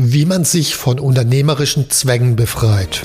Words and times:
Wie 0.00 0.24
man 0.24 0.44
sich 0.44 0.74
von 0.74 0.98
unternehmerischen 0.98 1.88
Zwängen 1.88 2.34
befreit. 2.34 3.04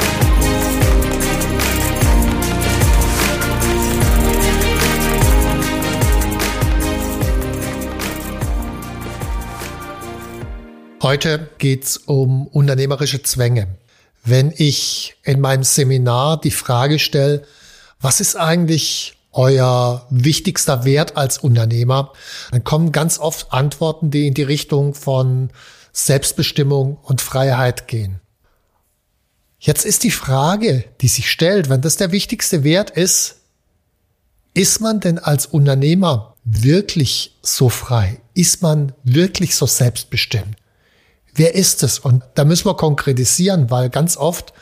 Heute 11.01 11.49
geht's 11.57 11.97
um 11.97 12.45
unternehmerische 12.45 13.23
Zwänge. 13.23 13.67
Wenn 14.23 14.53
ich 14.55 15.15
in 15.23 15.41
meinem 15.41 15.63
Seminar 15.63 16.39
die 16.39 16.51
Frage 16.51 16.99
stelle, 16.99 17.43
was 17.99 18.21
ist 18.21 18.35
eigentlich 18.35 19.15
euer 19.31 20.05
wichtigster 20.11 20.85
Wert 20.85 21.17
als 21.17 21.39
Unternehmer, 21.39 22.13
dann 22.51 22.63
kommen 22.63 22.91
ganz 22.91 23.17
oft 23.17 23.51
Antworten, 23.51 24.11
die 24.11 24.27
in 24.27 24.35
die 24.35 24.43
Richtung 24.43 24.93
von 24.93 25.49
Selbstbestimmung 25.91 26.99
und 27.01 27.19
Freiheit 27.19 27.87
gehen. 27.87 28.21
Jetzt 29.57 29.85
ist 29.85 30.03
die 30.03 30.11
Frage, 30.11 30.85
die 31.01 31.07
sich 31.07 31.31
stellt, 31.31 31.67
wenn 31.69 31.81
das 31.81 31.97
der 31.97 32.11
wichtigste 32.11 32.63
Wert 32.63 32.91
ist, 32.91 33.37
ist 34.53 34.81
man 34.81 34.99
denn 34.99 35.17
als 35.17 35.47
Unternehmer 35.47 36.35
wirklich 36.43 37.39
so 37.41 37.69
frei? 37.69 38.21
Ist 38.35 38.61
man 38.61 38.93
wirklich 39.03 39.55
so 39.55 39.65
selbstbestimmt? 39.65 40.60
Wer 41.33 41.55
ist 41.55 41.83
es? 41.83 41.99
Und 41.99 42.23
da 42.35 42.43
müssen 42.43 42.65
wir 42.65 42.75
konkretisieren, 42.75 43.69
weil 43.69 43.89
ganz 43.89 44.17
oft 44.17 44.53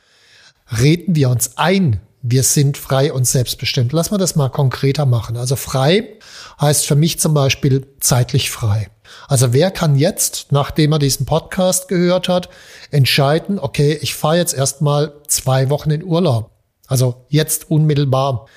reden 0.78 1.16
wir 1.16 1.30
uns 1.30 1.58
ein, 1.58 2.02
wir 2.22 2.44
sind 2.44 2.78
frei 2.78 3.14
und 3.14 3.25
selbstbestimmt. 3.25 3.94
Lass 3.94 4.12
mal 4.12 4.17
das 4.17 4.36
mal 4.36 4.50
konkreter 4.50 5.06
machen. 5.06 5.38
Also 5.38 5.56
frei 5.56 6.17
heißt 6.59 6.86
für 6.86 6.95
mich 6.95 7.20
zum 7.20 7.34
Beispiel 7.34 7.88
zeitlich 8.02 8.52
frei. 8.52 8.90
Also 9.28 9.53
wer 9.53 9.72
kann 9.72 9.95
jetzt, 9.95 10.47
nachdem 10.52 10.92
er 10.92 11.00
diesen 11.00 11.25
Podcast 11.25 11.88
gehört 11.88 12.28
hat, 12.28 12.50
entscheiden, 12.92 13.58
okay, 13.58 13.97
ich 14.02 14.16
fahre 14.16 14.38
jetzt 14.38 14.53
erstmal 14.53 15.14
zwei 15.28 15.70
Wochen 15.70 15.92
in 15.92 16.03
Urlaub. 16.03 16.52
Also 16.88 17.25
jetzt 17.30 17.69
unmittelbar. 17.72 18.47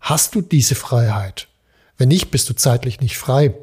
Hast 0.00 0.34
du 0.34 0.40
diese 0.40 0.74
Freiheit? 0.74 1.48
Wenn 1.96 2.08
nicht, 2.08 2.30
bist 2.30 2.48
du 2.48 2.54
zeitlich 2.54 3.00
nicht 3.00 3.18
frei. 3.18 3.54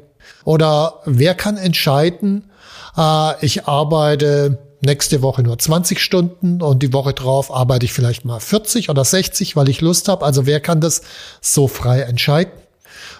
Oder 0.44 1.00
wer 1.06 1.34
kann 1.34 1.56
entscheiden, 1.56 2.49
äh, 2.96 3.44
ich 3.44 3.66
arbeite 3.66 4.58
nächste 4.82 5.22
Woche 5.22 5.42
nur 5.42 5.58
20 5.58 6.00
Stunden 6.00 6.62
und 6.62 6.82
die 6.82 6.92
Woche 6.92 7.12
drauf 7.12 7.54
arbeite 7.54 7.84
ich 7.84 7.92
vielleicht 7.92 8.24
mal 8.24 8.40
40 8.40 8.88
oder 8.88 9.04
60, 9.04 9.56
weil 9.56 9.68
ich 9.68 9.80
Lust 9.80 10.08
habe. 10.08 10.24
Also 10.24 10.46
wer 10.46 10.60
kann 10.60 10.80
das 10.80 11.02
so 11.40 11.68
frei 11.68 12.00
entscheiden? 12.00 12.52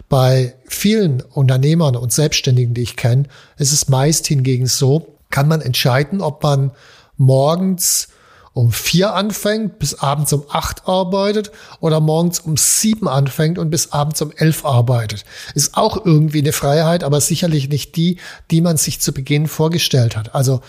Bei 0.08 0.54
vielen 0.66 1.20
Unternehmern 1.20 1.96
und 1.96 2.12
Selbstständigen, 2.12 2.74
die 2.74 2.82
ich 2.82 2.96
kenne, 2.96 3.24
ist 3.58 3.72
es 3.72 3.88
meist 3.88 4.26
hingegen 4.26 4.66
so, 4.66 5.18
kann 5.30 5.48
man 5.48 5.60
entscheiden, 5.60 6.20
ob 6.20 6.42
man 6.42 6.72
morgens 7.16 8.08
um 8.52 8.72
vier 8.72 9.14
anfängt, 9.14 9.78
bis 9.78 9.94
abends 9.94 10.32
um 10.32 10.44
acht 10.48 10.88
arbeitet 10.88 11.52
oder 11.80 12.00
morgens 12.00 12.40
um 12.40 12.56
sieben 12.56 13.08
anfängt 13.08 13.58
und 13.58 13.70
bis 13.70 13.92
abends 13.92 14.20
um 14.22 14.32
elf 14.36 14.64
arbeitet. 14.64 15.24
Ist 15.54 15.76
auch 15.76 16.04
irgendwie 16.04 16.40
eine 16.40 16.52
Freiheit, 16.52 17.04
aber 17.04 17.20
sicherlich 17.20 17.68
nicht 17.68 17.96
die, 17.96 18.18
die 18.50 18.60
man 18.60 18.76
sich 18.76 19.00
zu 19.00 19.12
Beginn 19.12 19.46
vorgestellt 19.46 20.16
hat. 20.16 20.34
Also 20.34 20.60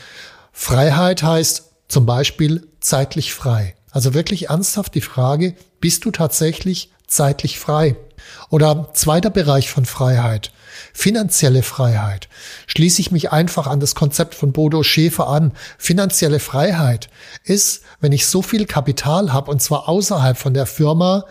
Freiheit 0.51 1.23
heißt 1.23 1.71
zum 1.87 2.05
Beispiel 2.05 2.67
zeitlich 2.79 3.33
frei. 3.33 3.75
Also 3.91 4.13
wirklich 4.13 4.49
ernsthaft 4.49 4.95
die 4.95 5.01
Frage, 5.01 5.55
bist 5.79 6.05
du 6.05 6.11
tatsächlich 6.11 6.91
zeitlich 7.07 7.59
frei? 7.59 7.95
Oder 8.49 8.89
zweiter 8.93 9.29
Bereich 9.29 9.69
von 9.69 9.85
Freiheit, 9.85 10.51
finanzielle 10.93 11.63
Freiheit. 11.63 12.27
Schließe 12.67 13.01
ich 13.01 13.11
mich 13.11 13.31
einfach 13.31 13.67
an 13.67 13.79
das 13.79 13.95
Konzept 13.95 14.35
von 14.35 14.51
Bodo 14.51 14.83
Schäfer 14.83 15.27
an. 15.27 15.51
Finanzielle 15.77 16.39
Freiheit 16.39 17.09
ist, 17.43 17.83
wenn 17.99 18.11
ich 18.11 18.27
so 18.27 18.41
viel 18.41 18.65
Kapital 18.65 19.33
habe, 19.33 19.51
und 19.51 19.61
zwar 19.61 19.87
außerhalb 19.87 20.37
von 20.37 20.53
der 20.53 20.65
Firma, 20.65 21.25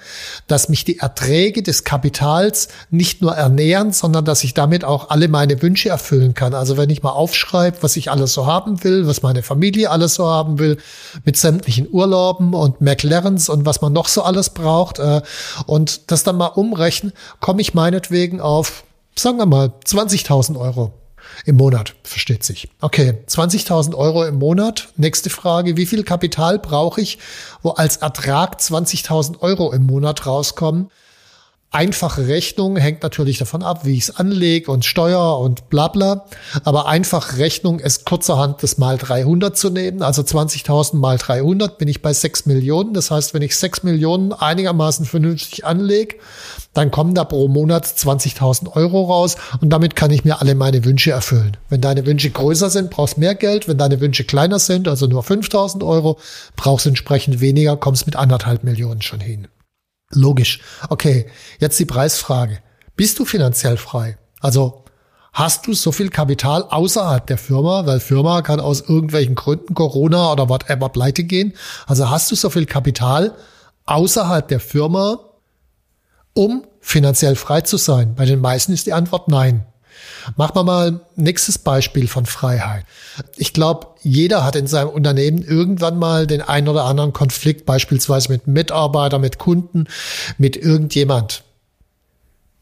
dass 0.47 0.69
mich 0.69 0.85
die 0.85 0.99
Erträge 0.99 1.63
des 1.63 1.85
Kapitals 1.85 2.69
nicht 2.91 3.23
nur 3.23 3.35
ernähren, 3.35 3.93
sondern 3.93 4.25
dass 4.25 4.45
ich 4.45 4.55
damit 4.55 4.85
auch 4.85 5.11
alle 5.11 5.29
meine 5.29 5.61
Wünsche 5.63 5.89
erfüllen 5.89 6.35
kann. 6.35 6.55
Also 6.55 6.77
wenn 6.77 6.91
ich 6.91 7.03
mal 7.03 7.11
aufschreibe, 7.11 7.79
was 7.81 7.97
ich 7.97 8.11
alles 8.11 8.33
so 8.33 8.47
haben 8.47 8.85
will, 8.85 9.07
was 9.07 9.23
meine 9.23 9.43
Familie 9.43 9.91
alles 9.91 10.15
so 10.15 10.27
haben 10.27 10.59
will, 10.59 10.79
mit 11.25 11.37
sämtlichen 11.37 11.89
Urlauben 11.91 12.55
und 12.55 12.81
McLarens 12.81 13.49
und 13.49 13.67
was 13.67 13.81
man 13.81 13.93
noch 13.93 14.09
so 14.09 14.23
alles 14.23 14.51
braucht, 14.51 14.99
äh, 14.99 15.23
und 15.67 16.11
das 16.11 16.23
dann 16.23 16.37
mal 16.37 16.47
umrechnen, 16.47 17.13
komme 17.41 17.61
ich 17.61 17.75
meinetwegen 17.75 18.41
auf, 18.41 18.85
sagen 19.21 19.39
wir 19.39 19.47
mal, 19.47 19.73
20.000 19.85 20.59
Euro. 20.59 20.93
Im 21.45 21.57
Monat, 21.57 21.95
versteht 22.03 22.43
sich. 22.43 22.69
Okay, 22.81 23.19
20.000 23.29 23.95
Euro 23.95 24.25
im 24.25 24.39
Monat. 24.39 24.89
Nächste 24.97 25.31
Frage, 25.31 25.77
wie 25.77 25.87
viel 25.87 26.03
Kapital 26.03 26.59
brauche 26.59 27.01
ich, 27.01 27.19
wo 27.63 27.71
als 27.71 27.99
Ertrag 27.99 28.59
20.000 28.59 29.41
Euro 29.41 29.73
im 29.73 29.87
Monat 29.87 30.27
rauskommen? 30.27 30.91
Einfache 31.73 32.27
Rechnung 32.27 32.77
hängt 32.77 33.05
natürlich 33.05 33.39
davon 33.39 33.63
ab, 33.63 33.85
wie 33.85 33.97
ich 33.97 34.09
es 34.09 34.17
anlege 34.17 34.73
und 34.73 34.85
Steuer 34.85 35.39
und 35.39 35.69
bla 35.71 35.87
bla. 35.87 36.27
Aber 36.65 36.89
einfache 36.89 37.39
Rechnung 37.39 37.79
ist 37.79 38.07
kurzerhand 38.07 38.61
das 38.65 38.77
mal 38.77 38.99
300 38.99 39.57
zu 39.57 39.71
nehmen. 39.71 40.03
Also 40.03 40.23
20.000 40.23 40.97
mal 40.97 41.17
300 41.17 41.79
bin 41.79 41.87
ich 41.87 42.03
bei 42.03 42.13
6 42.13 42.47
Millionen. 42.47 42.93
Das 42.93 43.13
heißt, 43.13 43.35
wenn 43.35 43.43
ich 43.43 43.57
6 43.57 43.85
Millionen 43.85 44.33
einigermaßen 44.33 45.07
vernünftig 45.07 45.65
anlege, 45.65 46.17
dann 46.75 46.91
kommen 46.91 47.15
da 47.15 47.23
pro 47.23 47.47
Monat 47.47 47.87
20.000 47.87 48.75
Euro 48.75 49.05
raus 49.05 49.37
und 49.61 49.71
damit 49.71 49.95
kann 49.95 50.11
ich 50.11 50.25
mir 50.25 50.41
alle 50.41 50.57
meine 50.57 50.85
Wünsche 50.85 51.13
erfüllen. 51.13 51.57
Wenn 51.69 51.81
deine 51.81 52.05
Wünsche 52.05 52.31
größer 52.31 52.69
sind, 52.69 52.91
brauchst 52.91 53.17
mehr 53.17 53.37
Geld. 53.37 53.69
Wenn 53.69 53.79
deine 53.79 54.01
Wünsche 54.01 54.25
kleiner 54.25 54.59
sind, 54.59 54.89
also 54.89 55.07
nur 55.07 55.23
5.000 55.23 55.87
Euro, 55.87 56.19
brauchst 56.57 56.87
entsprechend 56.87 57.41
weniger, 57.41 57.77
kommst 57.77 58.07
mit 58.07 58.17
anderthalb 58.17 58.65
Millionen 58.65 59.03
schon 59.03 59.21
hin. 59.21 59.47
Logisch. 60.13 60.61
Okay, 60.89 61.31
jetzt 61.59 61.79
die 61.79 61.85
Preisfrage. 61.85 62.59
Bist 62.97 63.19
du 63.19 63.25
finanziell 63.25 63.77
frei? 63.77 64.19
Also 64.41 64.85
hast 65.33 65.67
du 65.67 65.73
so 65.73 65.93
viel 65.93 66.11
Kapital 66.11 66.65
außerhalb 66.65 67.27
der 67.27 67.39
Firma, 67.39 67.87
weil 67.87 68.01
Firma 68.01 68.43
kann 68.43 68.61
aus 68.61 68.81
irgendwelchen 68.81 69.37
Gründen 69.37 69.75
Corona 69.75 70.33
oder 70.33 70.49
whatever 70.49 70.89
pleite 70.89 71.25
gehen. 71.25 71.55
Also 71.87 72.11
hast 72.11 72.31
du 72.31 72.35
so 72.35 72.51
viel 72.51 72.67
Kapital 72.67 73.37
außerhalb 73.87 74.49
der 74.49 74.61
Firma, 74.61 75.21
um 76.35 76.67
finanziell 76.81 77.37
frei 77.37 77.61
zu 77.61 77.77
sein? 77.77 78.15
Bei 78.17 78.25
den 78.25 78.41
meisten 78.41 78.73
ist 78.73 78.87
die 78.87 78.93
Antwort 78.93 79.29
nein. 79.29 79.67
Machen 80.37 80.57
wir 80.57 80.65
mal 80.65 81.01
nächstes 81.17 81.59
Beispiel 81.59 82.09
von 82.09 82.27
Freiheit. 82.27 82.85
Ich 83.37 83.53
glaube, 83.53 83.89
jeder 84.03 84.45
hat 84.45 84.57
in 84.57 84.67
seinem 84.67 84.91
Unternehmen 84.91 85.43
irgendwann 85.43 85.99
mal 85.99 86.27
den 86.27 86.43
einen 86.43 86.69
oder 86.69 86.85
anderen 86.85 87.13
Konflikt, 87.13 87.67
beispielsweise 87.67 88.31
mit 88.31 88.47
Mitarbeitern, 88.47 89.21
mit 89.21 89.39
Kunden, 89.39 89.87
mit 90.39 90.57
irgendjemand. 90.57 91.43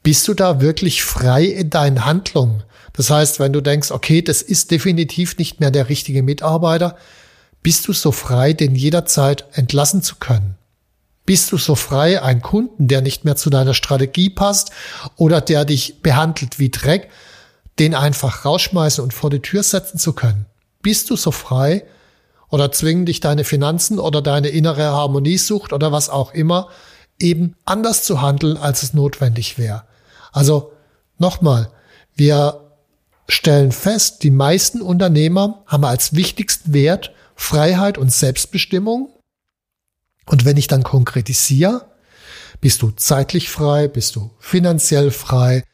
Bist 0.02 0.26
du 0.28 0.34
da 0.34 0.60
wirklich 0.60 1.02
frei 1.02 1.44
in 1.44 1.70
deinen 1.70 2.04
Handlungen? 2.04 2.62
Das 2.92 3.10
heißt, 3.10 3.40
wenn 3.40 3.52
du 3.52 3.60
denkst, 3.60 3.90
okay, 3.90 4.22
das 4.22 4.42
ist 4.42 4.70
definitiv 4.70 5.38
nicht 5.38 5.60
mehr 5.60 5.70
der 5.70 5.88
richtige 5.88 6.22
Mitarbeiter, 6.22 6.96
bist 7.62 7.86
du 7.86 7.92
so 7.92 8.12
frei, 8.12 8.52
den 8.52 8.74
jederzeit 8.74 9.44
entlassen 9.52 10.02
zu 10.02 10.16
können? 10.16 10.56
Bist 11.28 11.52
du 11.52 11.58
so 11.58 11.74
frei, 11.74 12.22
einen 12.22 12.40
Kunden, 12.40 12.88
der 12.88 13.02
nicht 13.02 13.26
mehr 13.26 13.36
zu 13.36 13.50
deiner 13.50 13.74
Strategie 13.74 14.30
passt 14.30 14.70
oder 15.16 15.42
der 15.42 15.66
dich 15.66 16.00
behandelt 16.00 16.58
wie 16.58 16.70
Dreck, 16.70 17.10
den 17.78 17.94
einfach 17.94 18.46
rausschmeißen 18.46 19.04
und 19.04 19.12
vor 19.12 19.28
die 19.28 19.40
Tür 19.40 19.62
setzen 19.62 19.98
zu 19.98 20.14
können? 20.14 20.46
Bist 20.80 21.10
du 21.10 21.16
so 21.16 21.30
frei 21.30 21.84
oder 22.48 22.72
zwingen 22.72 23.04
dich 23.04 23.20
deine 23.20 23.44
Finanzen 23.44 23.98
oder 23.98 24.22
deine 24.22 24.48
innere 24.48 24.84
Harmoniesucht 24.84 25.74
oder 25.74 25.92
was 25.92 26.08
auch 26.08 26.32
immer 26.32 26.70
eben 27.20 27.56
anders 27.66 28.04
zu 28.04 28.22
handeln, 28.22 28.56
als 28.56 28.82
es 28.82 28.94
notwendig 28.94 29.58
wäre? 29.58 29.82
Also 30.32 30.72
nochmal, 31.18 31.70
wir 32.14 32.72
stellen 33.28 33.72
fest, 33.72 34.22
die 34.22 34.30
meisten 34.30 34.80
Unternehmer 34.80 35.62
haben 35.66 35.84
als 35.84 36.14
wichtigsten 36.14 36.72
Wert 36.72 37.12
Freiheit 37.34 37.98
und 37.98 38.10
Selbstbestimmung. 38.10 39.10
Und 40.28 40.44
wenn 40.44 40.56
ich 40.56 40.66
dann 40.66 40.82
konkretisiere, 40.82 41.86
bist 42.60 42.82
du 42.82 42.90
zeitlich 42.90 43.50
frei, 43.50 43.88
bist 43.88 44.16
du 44.16 44.30
finanziell 44.38 45.10
frei, 45.10 45.64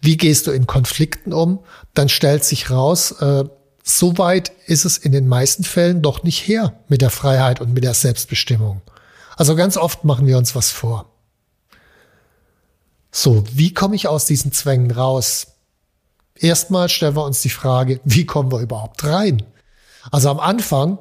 wie 0.00 0.16
gehst 0.16 0.46
du 0.46 0.50
in 0.50 0.66
Konflikten 0.66 1.32
um, 1.32 1.60
dann 1.94 2.08
stellt 2.08 2.44
sich 2.44 2.70
raus, 2.70 3.12
äh, 3.20 3.44
so 3.82 4.18
weit 4.18 4.52
ist 4.66 4.84
es 4.84 4.98
in 4.98 5.12
den 5.12 5.26
meisten 5.28 5.64
Fällen 5.64 6.02
doch 6.02 6.22
nicht 6.22 6.46
her 6.46 6.78
mit 6.88 7.00
der 7.00 7.10
Freiheit 7.10 7.60
und 7.60 7.72
mit 7.72 7.84
der 7.84 7.94
Selbstbestimmung. 7.94 8.82
Also 9.36 9.56
ganz 9.56 9.76
oft 9.76 10.04
machen 10.04 10.26
wir 10.26 10.38
uns 10.38 10.54
was 10.54 10.70
vor. 10.70 11.10
So, 13.10 13.44
wie 13.52 13.72
komme 13.72 13.96
ich 13.96 14.06
aus 14.06 14.26
diesen 14.26 14.52
Zwängen 14.52 14.90
raus? 14.90 15.48
Erstmal 16.36 16.88
stellen 16.88 17.16
wir 17.16 17.24
uns 17.24 17.40
die 17.40 17.48
Frage, 17.48 18.00
wie 18.04 18.26
kommen 18.26 18.52
wir 18.52 18.60
überhaupt 18.60 19.04
rein? 19.04 19.42
Also 20.10 20.30
am 20.30 20.38
Anfang 20.38 20.98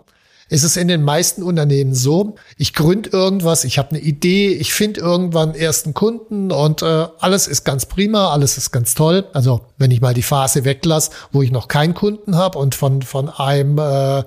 ist 0.49 0.63
es 0.63 0.77
in 0.77 0.87
den 0.87 1.03
meisten 1.03 1.43
Unternehmen 1.43 1.93
so, 1.93 2.35
ich 2.57 2.73
gründe 2.73 3.09
irgendwas, 3.09 3.63
ich 3.63 3.77
habe 3.77 3.91
eine 3.91 3.99
Idee, 3.99 4.49
ich 4.49 4.73
finde 4.73 5.01
irgendwann 5.01 5.55
ersten 5.55 5.93
Kunden 5.93 6.51
und 6.51 6.81
äh, 6.81 7.07
alles 7.19 7.47
ist 7.47 7.63
ganz 7.63 7.85
prima, 7.85 8.31
alles 8.31 8.57
ist 8.57 8.71
ganz 8.71 8.95
toll. 8.95 9.25
Also 9.33 9.61
wenn 9.77 9.91
ich 9.91 10.01
mal 10.01 10.13
die 10.13 10.23
Phase 10.23 10.65
weglasse, 10.65 11.11
wo 11.31 11.41
ich 11.41 11.51
noch 11.51 11.67
keinen 11.67 11.93
Kunden 11.93 12.35
habe 12.35 12.57
und 12.59 12.75
von, 12.75 13.01
von 13.01 13.29
einem 13.29 13.77
äh, 13.77 14.23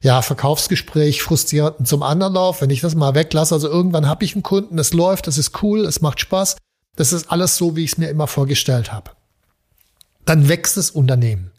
ja, 0.00 0.22
Verkaufsgespräch 0.22 1.22
frustrierenden 1.22 1.86
zum 1.86 2.02
anderen 2.02 2.34
lauf, 2.34 2.60
wenn 2.60 2.70
ich 2.70 2.80
das 2.80 2.94
mal 2.94 3.14
weglasse, 3.14 3.54
also 3.54 3.68
irgendwann 3.68 4.06
habe 4.06 4.24
ich 4.24 4.34
einen 4.34 4.42
Kunden, 4.42 4.78
es 4.78 4.92
läuft, 4.92 5.28
es 5.28 5.38
ist 5.38 5.62
cool, 5.62 5.86
es 5.86 6.00
macht 6.00 6.20
Spaß, 6.20 6.56
das 6.96 7.12
ist 7.12 7.30
alles 7.30 7.56
so, 7.56 7.74
wie 7.76 7.84
ich 7.84 7.92
es 7.92 7.98
mir 7.98 8.08
immer 8.08 8.26
vorgestellt 8.26 8.92
habe 8.92 9.10
dann 10.28 10.48
wächst 10.48 10.76
das 10.76 10.90
Unternehmen. 10.90 11.50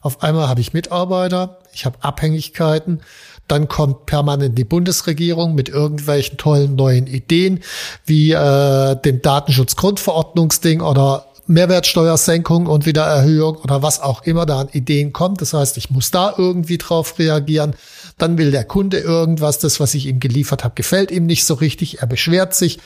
Auf 0.00 0.22
einmal 0.22 0.48
habe 0.48 0.60
ich 0.60 0.72
Mitarbeiter, 0.72 1.58
ich 1.74 1.84
habe 1.84 1.98
Abhängigkeiten, 2.02 3.00
dann 3.48 3.68
kommt 3.68 4.06
permanent 4.06 4.56
die 4.56 4.64
Bundesregierung 4.64 5.54
mit 5.54 5.68
irgendwelchen 5.68 6.38
tollen 6.38 6.76
neuen 6.76 7.06
Ideen 7.06 7.60
wie 8.06 8.32
äh, 8.32 8.96
dem 8.96 9.20
Datenschutzgrundverordnungsding 9.20 10.80
oder 10.80 11.26
Mehrwertsteuersenkung 11.46 12.66
und 12.66 12.86
Wiedererhöhung 12.86 13.56
oder 13.56 13.82
was 13.82 14.00
auch 14.00 14.22
immer 14.22 14.46
da 14.46 14.60
an 14.60 14.68
Ideen 14.72 15.12
kommt. 15.12 15.42
Das 15.42 15.52
heißt, 15.52 15.76
ich 15.76 15.90
muss 15.90 16.10
da 16.10 16.34
irgendwie 16.36 16.78
drauf 16.78 17.18
reagieren. 17.18 17.74
Dann 18.16 18.38
will 18.38 18.50
der 18.50 18.64
Kunde 18.64 18.98
irgendwas, 18.98 19.58
das, 19.58 19.78
was 19.80 19.94
ich 19.94 20.06
ihm 20.06 20.20
geliefert 20.20 20.64
habe, 20.64 20.74
gefällt 20.74 21.10
ihm 21.10 21.26
nicht 21.26 21.44
so 21.44 21.54
richtig. 21.54 22.00
Er 22.00 22.06
beschwert 22.06 22.54
sich. 22.54 22.78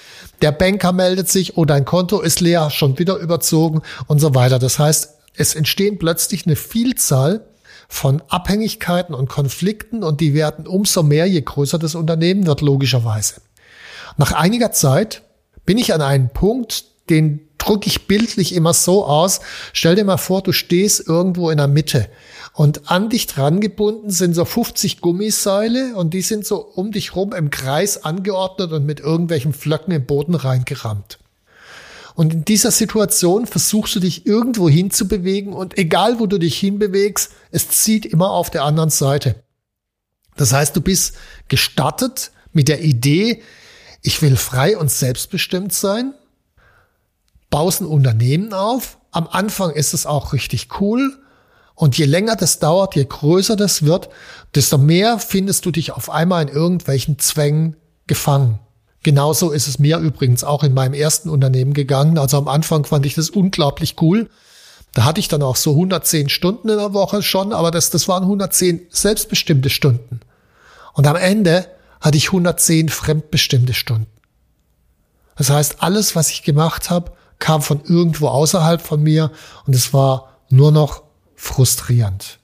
Der 0.43 0.50
Banker 0.50 0.93
meldet 0.93 1.29
sich, 1.29 1.56
oh, 1.56 1.67
dein 1.67 1.85
Konto 1.85 2.20
ist 2.20 2.40
leer, 2.40 2.70
schon 2.70 2.99
wieder 2.99 3.17
überzogen 3.17 3.82
und 4.08 4.19
so 4.19 4.35
weiter. 4.35 4.58
Das 4.58 4.79
heißt, 4.79 5.14
es 5.37 5.55
entstehen 5.55 5.99
plötzlich 5.99 6.46
eine 6.46 6.56
Vielzahl 6.56 7.44
von 7.88 8.23
Abhängigkeiten 8.29 9.14
und 9.14 9.29
Konflikten 9.29 10.05
und 10.05 10.20
die 10.20 10.35
werden 10.35 10.67
umso 10.67 11.02
mehr, 11.02 11.26
je 11.26 11.40
größer 11.40 11.79
das 11.79 11.94
Unternehmen 11.94 12.46
wird, 12.46 12.61
logischerweise. 12.61 13.40
Nach 14.19 14.32
einiger 14.32 14.73
Zeit 14.73 15.23
bin 15.64 15.79
ich 15.79 15.94
an 15.94 16.02
einem 16.02 16.29
Punkt, 16.29 16.85
den 17.11 17.49
drücke 17.56 17.88
ich 17.88 18.06
bildlich 18.06 18.55
immer 18.55 18.75
so 18.75 19.05
aus. 19.05 19.40
Stell 19.73 19.96
dir 19.96 20.05
mal 20.05 20.19
vor, 20.19 20.43
du 20.43 20.52
stehst 20.52 21.06
irgendwo 21.06 21.50
in 21.50 21.58
der 21.58 21.67
Mitte 21.67 22.08
und 22.52 22.90
an 22.90 23.08
dich 23.08 23.26
dran 23.26 23.61
gebunden 23.61 24.11
sind 24.11 24.35
so 24.35 24.44
50 24.44 25.00
Gummiseile 25.00 25.94
und 25.94 26.14
die 26.14 26.23
sind 26.23 26.46
so 26.46 26.58
um 26.58 26.93
dich 26.93 27.17
rum 27.17 27.32
im 27.32 27.50
Kreis 27.50 28.05
angeordnet 28.05 28.73
und 28.73 28.85
mit 28.85 29.00
irgendwelchen 29.00 29.52
Flöcken 29.52 29.93
im 29.93 30.06
Boden 30.06 30.35
reingerammt. 30.35 31.19
Und 32.19 32.35
in 32.35 32.44
dieser 32.44 32.73
Situation 32.73 33.47
versuchst 33.47 33.94
du 33.94 34.00
dich 34.00 34.26
irgendwo 34.26 34.69
hinzubewegen 34.69 35.53
und 35.53 35.79
egal 35.79 36.19
wo 36.19 36.26
du 36.26 36.38
dich 36.38 36.59
hinbewegst, 36.59 37.31
es 37.53 37.69
zieht 37.69 38.05
immer 38.05 38.32
auf 38.32 38.50
der 38.50 38.65
anderen 38.65 38.91
Seite. 38.91 39.37
Das 40.35 40.53
heißt, 40.53 40.75
du 40.75 40.81
bist 40.81 41.15
gestattet 41.47 42.32
mit 42.53 42.67
der 42.67 42.82
Idee, 42.82 43.41
ich 44.03 44.20
will 44.20 44.35
frei 44.35 44.76
und 44.76 44.91
selbstbestimmt 44.91 45.73
sein, 45.73 46.12
baust 47.50 47.82
ein 47.82 47.87
Unternehmen 47.87 48.53
auf. 48.53 48.99
Am 49.12 49.29
Anfang 49.29 49.71
ist 49.71 49.94
es 49.94 50.05
auch 50.05 50.32
richtig 50.32 50.81
cool. 50.81 51.17
Und 51.76 51.97
je 51.99 52.06
länger 52.06 52.35
das 52.35 52.59
dauert, 52.59 52.97
je 52.97 53.05
größer 53.05 53.55
das 53.55 53.85
wird, 53.85 54.09
desto 54.56 54.76
mehr 54.76 55.21
findest 55.21 55.67
du 55.67 55.71
dich 55.71 55.93
auf 55.93 56.11
einmal 56.11 56.43
in 56.43 56.49
irgendwelchen 56.49 57.21
Zwängen 57.21 57.76
gefangen. 58.09 58.59
Genauso 59.08 59.52
ist 59.52 59.69
es 59.69 59.78
mir 59.78 59.96
übrigens 60.00 60.44
auch 60.44 60.62
in 60.62 60.75
meinem 60.75 60.93
ersten 60.93 61.31
Unternehmen 61.31 61.72
gegangen. 61.72 62.19
Also 62.19 62.37
am 62.37 62.46
Anfang 62.46 62.84
fand 62.84 63.06
ich 63.06 63.14
das 63.14 63.31
unglaublich 63.31 63.96
cool. 64.02 64.28
Da 64.93 65.05
hatte 65.06 65.19
ich 65.19 65.28
dann 65.28 65.40
auch 65.40 65.56
so 65.56 65.70
110 65.70 66.28
Stunden 66.28 66.69
in 66.69 66.76
der 66.76 66.93
Woche 66.93 67.22
schon, 67.22 67.55
aber 67.55 67.70
das, 67.70 67.88
das 67.88 68.06
waren 68.06 68.25
110 68.25 68.82
selbstbestimmte 68.90 69.70
Stunden. 69.70 70.20
Und 70.93 71.06
am 71.06 71.16
Ende 71.16 71.69
hatte 72.02 72.19
ich 72.19 72.26
110 72.26 72.90
fremdbestimmte 72.90 73.72
Stunden. 73.72 74.12
Das 75.37 75.49
heißt, 75.49 75.82
alles, 75.82 76.14
was 76.14 76.28
ich 76.28 76.43
gemacht 76.43 76.90
habe, 76.90 77.12
kam 77.38 77.62
von 77.62 77.81
irgendwo 77.84 78.28
außerhalb 78.28 78.82
von 78.82 79.02
mir 79.02 79.31
und 79.66 79.75
es 79.75 79.94
war 79.94 80.37
nur 80.50 80.70
noch 80.70 81.02
frustrierend. 81.34 82.40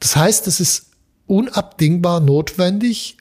Das 0.00 0.16
heißt, 0.16 0.48
es 0.48 0.58
ist 0.58 0.86
unabdingbar 1.28 2.18
notwendig, 2.18 3.16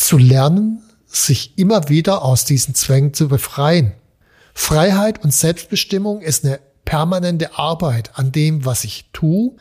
zu 0.00 0.16
lernen, 0.16 0.82
sich 1.06 1.58
immer 1.58 1.88
wieder 1.88 2.22
aus 2.22 2.44
diesen 2.46 2.74
Zwängen 2.74 3.12
zu 3.12 3.28
befreien. 3.28 3.92
Freiheit 4.54 5.22
und 5.22 5.32
Selbstbestimmung 5.32 6.22
ist 6.22 6.44
eine 6.44 6.58
permanente 6.86 7.58
Arbeit 7.58 8.18
an 8.18 8.32
dem, 8.32 8.64
was 8.64 8.84
ich 8.84 9.10
tue, 9.12 9.52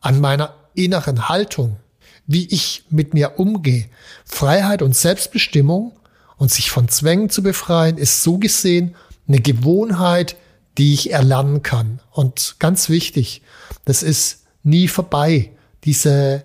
an 0.00 0.20
meiner 0.20 0.54
inneren 0.74 1.28
Haltung, 1.28 1.78
wie 2.26 2.46
ich 2.48 2.84
mit 2.90 3.14
mir 3.14 3.38
umgehe. 3.38 3.86
Freiheit 4.24 4.82
und 4.82 4.94
Selbstbestimmung 4.94 5.92
und 6.36 6.50
sich 6.50 6.70
von 6.70 6.88
Zwängen 6.88 7.30
zu 7.30 7.42
befreien, 7.42 7.96
ist 7.96 8.22
so 8.22 8.36
gesehen 8.38 8.94
eine 9.28 9.40
Gewohnheit, 9.40 10.36
die 10.76 10.92
ich 10.92 11.10
erlernen 11.10 11.62
kann. 11.62 12.00
Und 12.10 12.56
ganz 12.58 12.90
wichtig, 12.90 13.42
das 13.86 14.02
ist 14.02 14.44
nie 14.62 14.88
vorbei. 14.88 15.52
Diese 15.84 16.44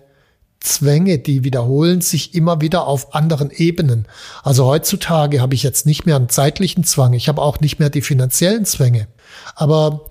Zwänge, 0.66 1.18
die 1.18 1.44
wiederholen 1.44 2.00
sich 2.00 2.34
immer 2.34 2.60
wieder 2.60 2.86
auf 2.86 3.14
anderen 3.14 3.50
Ebenen. 3.50 4.06
Also 4.42 4.66
heutzutage 4.66 5.40
habe 5.40 5.54
ich 5.54 5.62
jetzt 5.62 5.86
nicht 5.86 6.06
mehr 6.06 6.16
einen 6.16 6.28
zeitlichen 6.28 6.84
Zwang, 6.84 7.12
ich 7.12 7.28
habe 7.28 7.40
auch 7.40 7.60
nicht 7.60 7.78
mehr 7.78 7.88
die 7.88 8.02
finanziellen 8.02 8.64
Zwänge. 8.64 9.06
Aber 9.54 10.08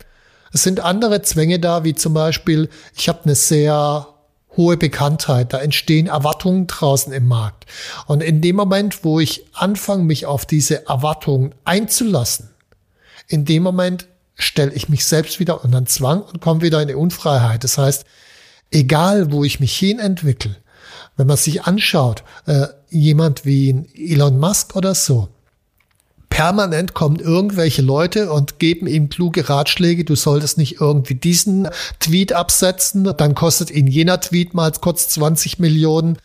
es 0.54 0.64
sind 0.64 0.80
andere 0.80 1.22
Zwänge 1.22 1.60
da, 1.60 1.84
wie 1.84 1.94
zum 1.94 2.14
Beispiel, 2.14 2.70
ich 2.96 3.10
habe 3.10 3.26
eine 3.26 3.36
sehr 3.36 4.08
hohe 4.56 4.78
Bekanntheit, 4.78 5.52
da 5.52 5.60
entstehen 5.60 6.08
Erwartungen 6.08 6.68
draußen 6.68 7.12
im 7.12 7.28
Markt. 7.28 7.66
Und 8.08 8.24
in 8.24 8.40
dem 8.42 8.56
Moment, 8.56 9.04
wo 9.04 9.20
ich 9.20 9.46
anfange, 9.54 10.04
mich 10.04 10.26
auf 10.26 10.46
diese 10.46 10.88
Erwartungen 10.88 11.54
einzulassen, 11.66 12.50
in 13.28 13.44
dem 13.44 13.64
Moment 13.64 14.08
stelle 14.36 14.72
ich 14.74 14.88
mich 14.88 15.06
selbst 15.06 15.40
wieder 15.40 15.64
unter 15.64 15.86
Zwang 15.86 16.22
und 16.22 16.42
komme 16.42 16.62
wieder 16.62 16.82
in 16.82 16.88
die 16.88 16.96
Unfreiheit. 16.96 17.64
Das 17.64 17.78
heißt, 17.78 18.06
egal 18.72 19.32
wo 19.32 19.44
ich 19.44 19.60
mich 19.60 19.76
hin 19.76 20.00
entwickle, 20.00 20.56
wenn 21.18 21.28
man 21.28 21.38
sich 21.38 21.64
anschaut, 21.64 22.24
äh, 22.46 22.68
jemand 22.90 23.46
wie 23.46 23.86
Elon 23.96 24.40
Musk 24.40 24.76
oder 24.76 24.96
so, 24.96 25.30
permanent 26.30 26.94
kommen 26.94 27.20
irgendwelche 27.20 27.82
Leute 27.82 28.30
und 28.32 28.60
geben 28.60 28.88
ihm 28.88 29.08
kluge 29.08 29.48
Ratschläge, 29.48 30.04
du 30.04 30.16
solltest 30.16 30.58
nicht 30.58 30.82
irgendwie 30.82 31.16
diesen 31.16 31.70
Tweet 32.02 32.34
absetzen, 32.34 33.10
dann 33.16 33.36
kostet 33.36 33.72
ihn 33.72 33.88
jener 33.88 34.20
Tweet 34.20 34.54
mal 34.54 34.70
kurz 34.82 35.08
20 35.10 35.60
Millionen, 35.60 36.18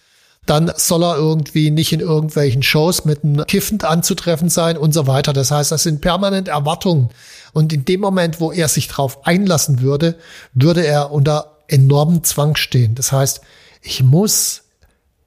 dann 0.47 0.73
soll 0.75 1.05
er 1.05 1.17
irgendwie 1.17 1.71
nicht 1.71 1.93
in 1.93 2.01
irgendwelchen 2.01 2.65
Shows 2.65 3.05
mit 3.05 3.23
einem 3.23 3.47
Kiffend 3.47 3.85
anzutreffen 3.85 4.49
sein 4.49 4.77
und 4.77 4.93
so 4.93 5.07
weiter. 5.07 5.33
Das 5.33 5.53
heißt, 5.53 5.71
das 5.71 5.85
sind 5.85 6.01
permanent 6.01 6.49
Erwartungen. 6.49 7.11
Und 7.53 7.73
in 7.73 7.85
dem 7.85 8.01
Moment, 8.01 8.41
wo 8.41 8.51
er 8.51 8.67
sich 8.67 8.89
darauf 8.89 9.27
einlassen 9.27 9.81
würde, 9.81 10.17
würde 10.55 10.85
er 10.85 11.13
unter 11.13 11.59
enormen 11.71 12.25
Zwang 12.25 12.57
stehen. 12.57 12.95
Das 12.95 13.13
heißt, 13.13 13.41
ich 13.83 14.03
muss, 14.03 14.63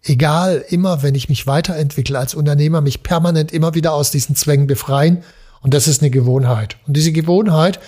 egal, 0.04 0.64
immer 0.70 1.04
wenn 1.04 1.16
ich 1.16 1.30
mich 1.30 1.48
weiterentwickle 1.48 2.18
als 2.18 2.36
Unternehmer, 2.36 2.82
mich 2.82 3.04
permanent 3.04 3.52
immer 3.52 3.74
wieder 3.74 3.94
aus 3.94 4.12
diesen 4.12 4.36
Zwängen 4.36 4.68
befreien. 4.68 5.24
Und 5.62 5.74
das 5.74 5.88
ist 5.88 6.02
eine 6.02 6.12
Gewohnheit. 6.12 6.78
Und 6.86 6.98
diese 6.98 7.12
Gewohnheit, 7.12 7.80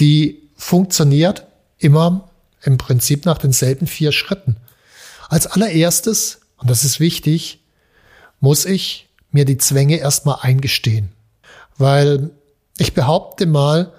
die 0.00 0.48
funktioniert 0.56 1.46
immer 1.78 2.30
im 2.62 2.78
Prinzip 2.78 3.26
nach 3.26 3.38
denselben 3.38 3.86
vier 3.86 4.12
Schritten. 4.12 4.56
Als 5.28 5.46
allererstes, 5.46 6.40
und 6.58 6.70
das 6.70 6.84
ist 6.84 7.00
wichtig, 7.00 7.60
muss 8.40 8.64
ich 8.64 9.08
mir 9.30 9.44
die 9.44 9.58
Zwänge 9.58 9.96
erstmal 9.96 10.38
eingestehen. 10.40 11.10
Weil 11.76 12.30
ich 12.78 12.94
behaupte 12.94 13.46
mal, 13.46 13.92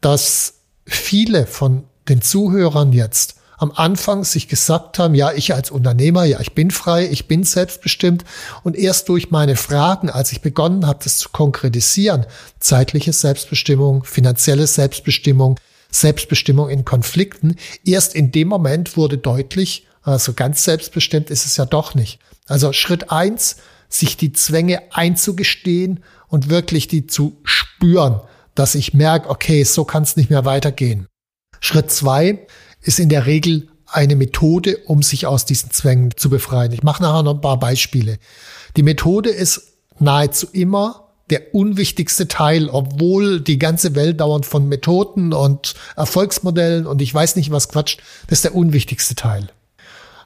dass 0.00 0.54
viele 0.86 1.46
von 1.46 1.84
den 2.08 2.22
Zuhörern 2.22 2.92
jetzt 2.92 3.39
am 3.60 3.72
Anfang 3.72 4.24
sich 4.24 4.48
gesagt 4.48 4.98
haben, 4.98 5.14
ja, 5.14 5.32
ich 5.32 5.52
als 5.52 5.70
Unternehmer, 5.70 6.24
ja, 6.24 6.40
ich 6.40 6.54
bin 6.54 6.70
frei, 6.70 7.06
ich 7.06 7.28
bin 7.28 7.44
selbstbestimmt. 7.44 8.24
Und 8.62 8.74
erst 8.74 9.10
durch 9.10 9.30
meine 9.30 9.54
Fragen, 9.54 10.08
als 10.08 10.32
ich 10.32 10.40
begonnen 10.40 10.86
habe, 10.86 11.00
das 11.04 11.18
zu 11.18 11.28
konkretisieren, 11.28 12.24
zeitliche 12.58 13.12
Selbstbestimmung, 13.12 14.04
finanzielle 14.04 14.66
Selbstbestimmung, 14.66 15.60
Selbstbestimmung 15.90 16.70
in 16.70 16.86
Konflikten, 16.86 17.56
erst 17.84 18.14
in 18.14 18.32
dem 18.32 18.48
Moment 18.48 18.96
wurde 18.96 19.18
deutlich, 19.18 19.86
also 20.00 20.32
ganz 20.32 20.64
selbstbestimmt 20.64 21.28
ist 21.28 21.44
es 21.44 21.58
ja 21.58 21.66
doch 21.66 21.94
nicht. 21.94 22.18
Also 22.46 22.72
Schritt 22.72 23.12
eins, 23.12 23.56
sich 23.90 24.16
die 24.16 24.32
Zwänge 24.32 24.80
einzugestehen 24.90 26.02
und 26.28 26.48
wirklich 26.48 26.88
die 26.88 27.06
zu 27.06 27.36
spüren, 27.44 28.20
dass 28.54 28.74
ich 28.74 28.94
merke, 28.94 29.28
okay, 29.28 29.64
so 29.64 29.84
kann 29.84 30.04
es 30.04 30.16
nicht 30.16 30.30
mehr 30.30 30.46
weitergehen. 30.46 31.08
Schritt 31.60 31.90
zwei, 31.90 32.46
ist 32.82 32.98
in 32.98 33.08
der 33.08 33.26
Regel 33.26 33.68
eine 33.86 34.16
Methode, 34.16 34.78
um 34.86 35.02
sich 35.02 35.26
aus 35.26 35.44
diesen 35.44 35.70
Zwängen 35.70 36.16
zu 36.16 36.30
befreien. 36.30 36.72
Ich 36.72 36.82
mache 36.82 37.02
nachher 37.02 37.22
noch 37.22 37.34
ein 37.34 37.40
paar 37.40 37.58
Beispiele. 37.58 38.18
Die 38.76 38.82
Methode 38.82 39.30
ist 39.30 39.74
nahezu 39.98 40.46
immer 40.52 41.08
der 41.30 41.54
unwichtigste 41.54 42.28
Teil, 42.28 42.68
obwohl 42.68 43.40
die 43.40 43.58
ganze 43.58 43.94
Welt 43.94 44.20
dauernd 44.20 44.46
von 44.46 44.68
Methoden 44.68 45.32
und 45.32 45.74
Erfolgsmodellen 45.96 46.86
und 46.86 47.00
ich 47.00 47.14
weiß 47.14 47.36
nicht 47.36 47.50
was 47.50 47.68
quatscht, 47.68 48.02
das 48.26 48.38
ist 48.38 48.44
der 48.44 48.54
unwichtigste 48.54 49.14
Teil. 49.14 49.48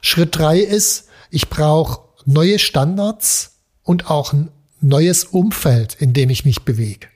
Schritt 0.01 0.37
drei 0.37 0.59
ist, 0.59 1.07
ich 1.29 1.49
brauche 1.49 2.01
neue 2.25 2.59
Standards 2.59 3.59
und 3.83 4.09
auch 4.09 4.33
ein 4.33 4.49
neues 4.81 5.25
Umfeld, 5.25 5.95
in 5.99 6.13
dem 6.13 6.29
ich 6.29 6.45
mich 6.45 6.63
bewege. 6.63 7.07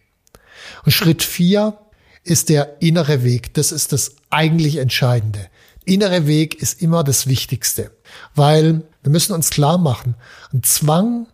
Und 0.85 0.91
Schritt 0.91 1.23
vier 1.23 1.77
ist 2.23 2.49
der 2.49 2.81
innere 2.81 3.23
Weg. 3.23 3.53
Das 3.53 3.71
ist 3.71 3.91
das 3.93 4.15
eigentlich 4.29 4.77
Entscheidende. 4.77 5.47
Innere 5.85 6.27
Weg 6.27 6.61
ist 6.61 6.81
immer 6.81 7.03
das 7.03 7.27
Wichtigste, 7.27 7.91
weil 8.35 8.83
wir 9.01 9.11
müssen 9.11 9.33
uns 9.33 9.49
klar 9.49 9.77
machen, 9.77 10.15
ein 10.53 10.61
Zwang 10.63 11.27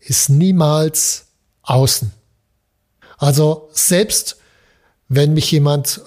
ist 0.00 0.28
niemals 0.28 1.26
außen. 1.62 2.12
Also 3.18 3.68
selbst 3.72 4.38
wenn 5.08 5.34
mich 5.34 5.50
jemand 5.52 6.00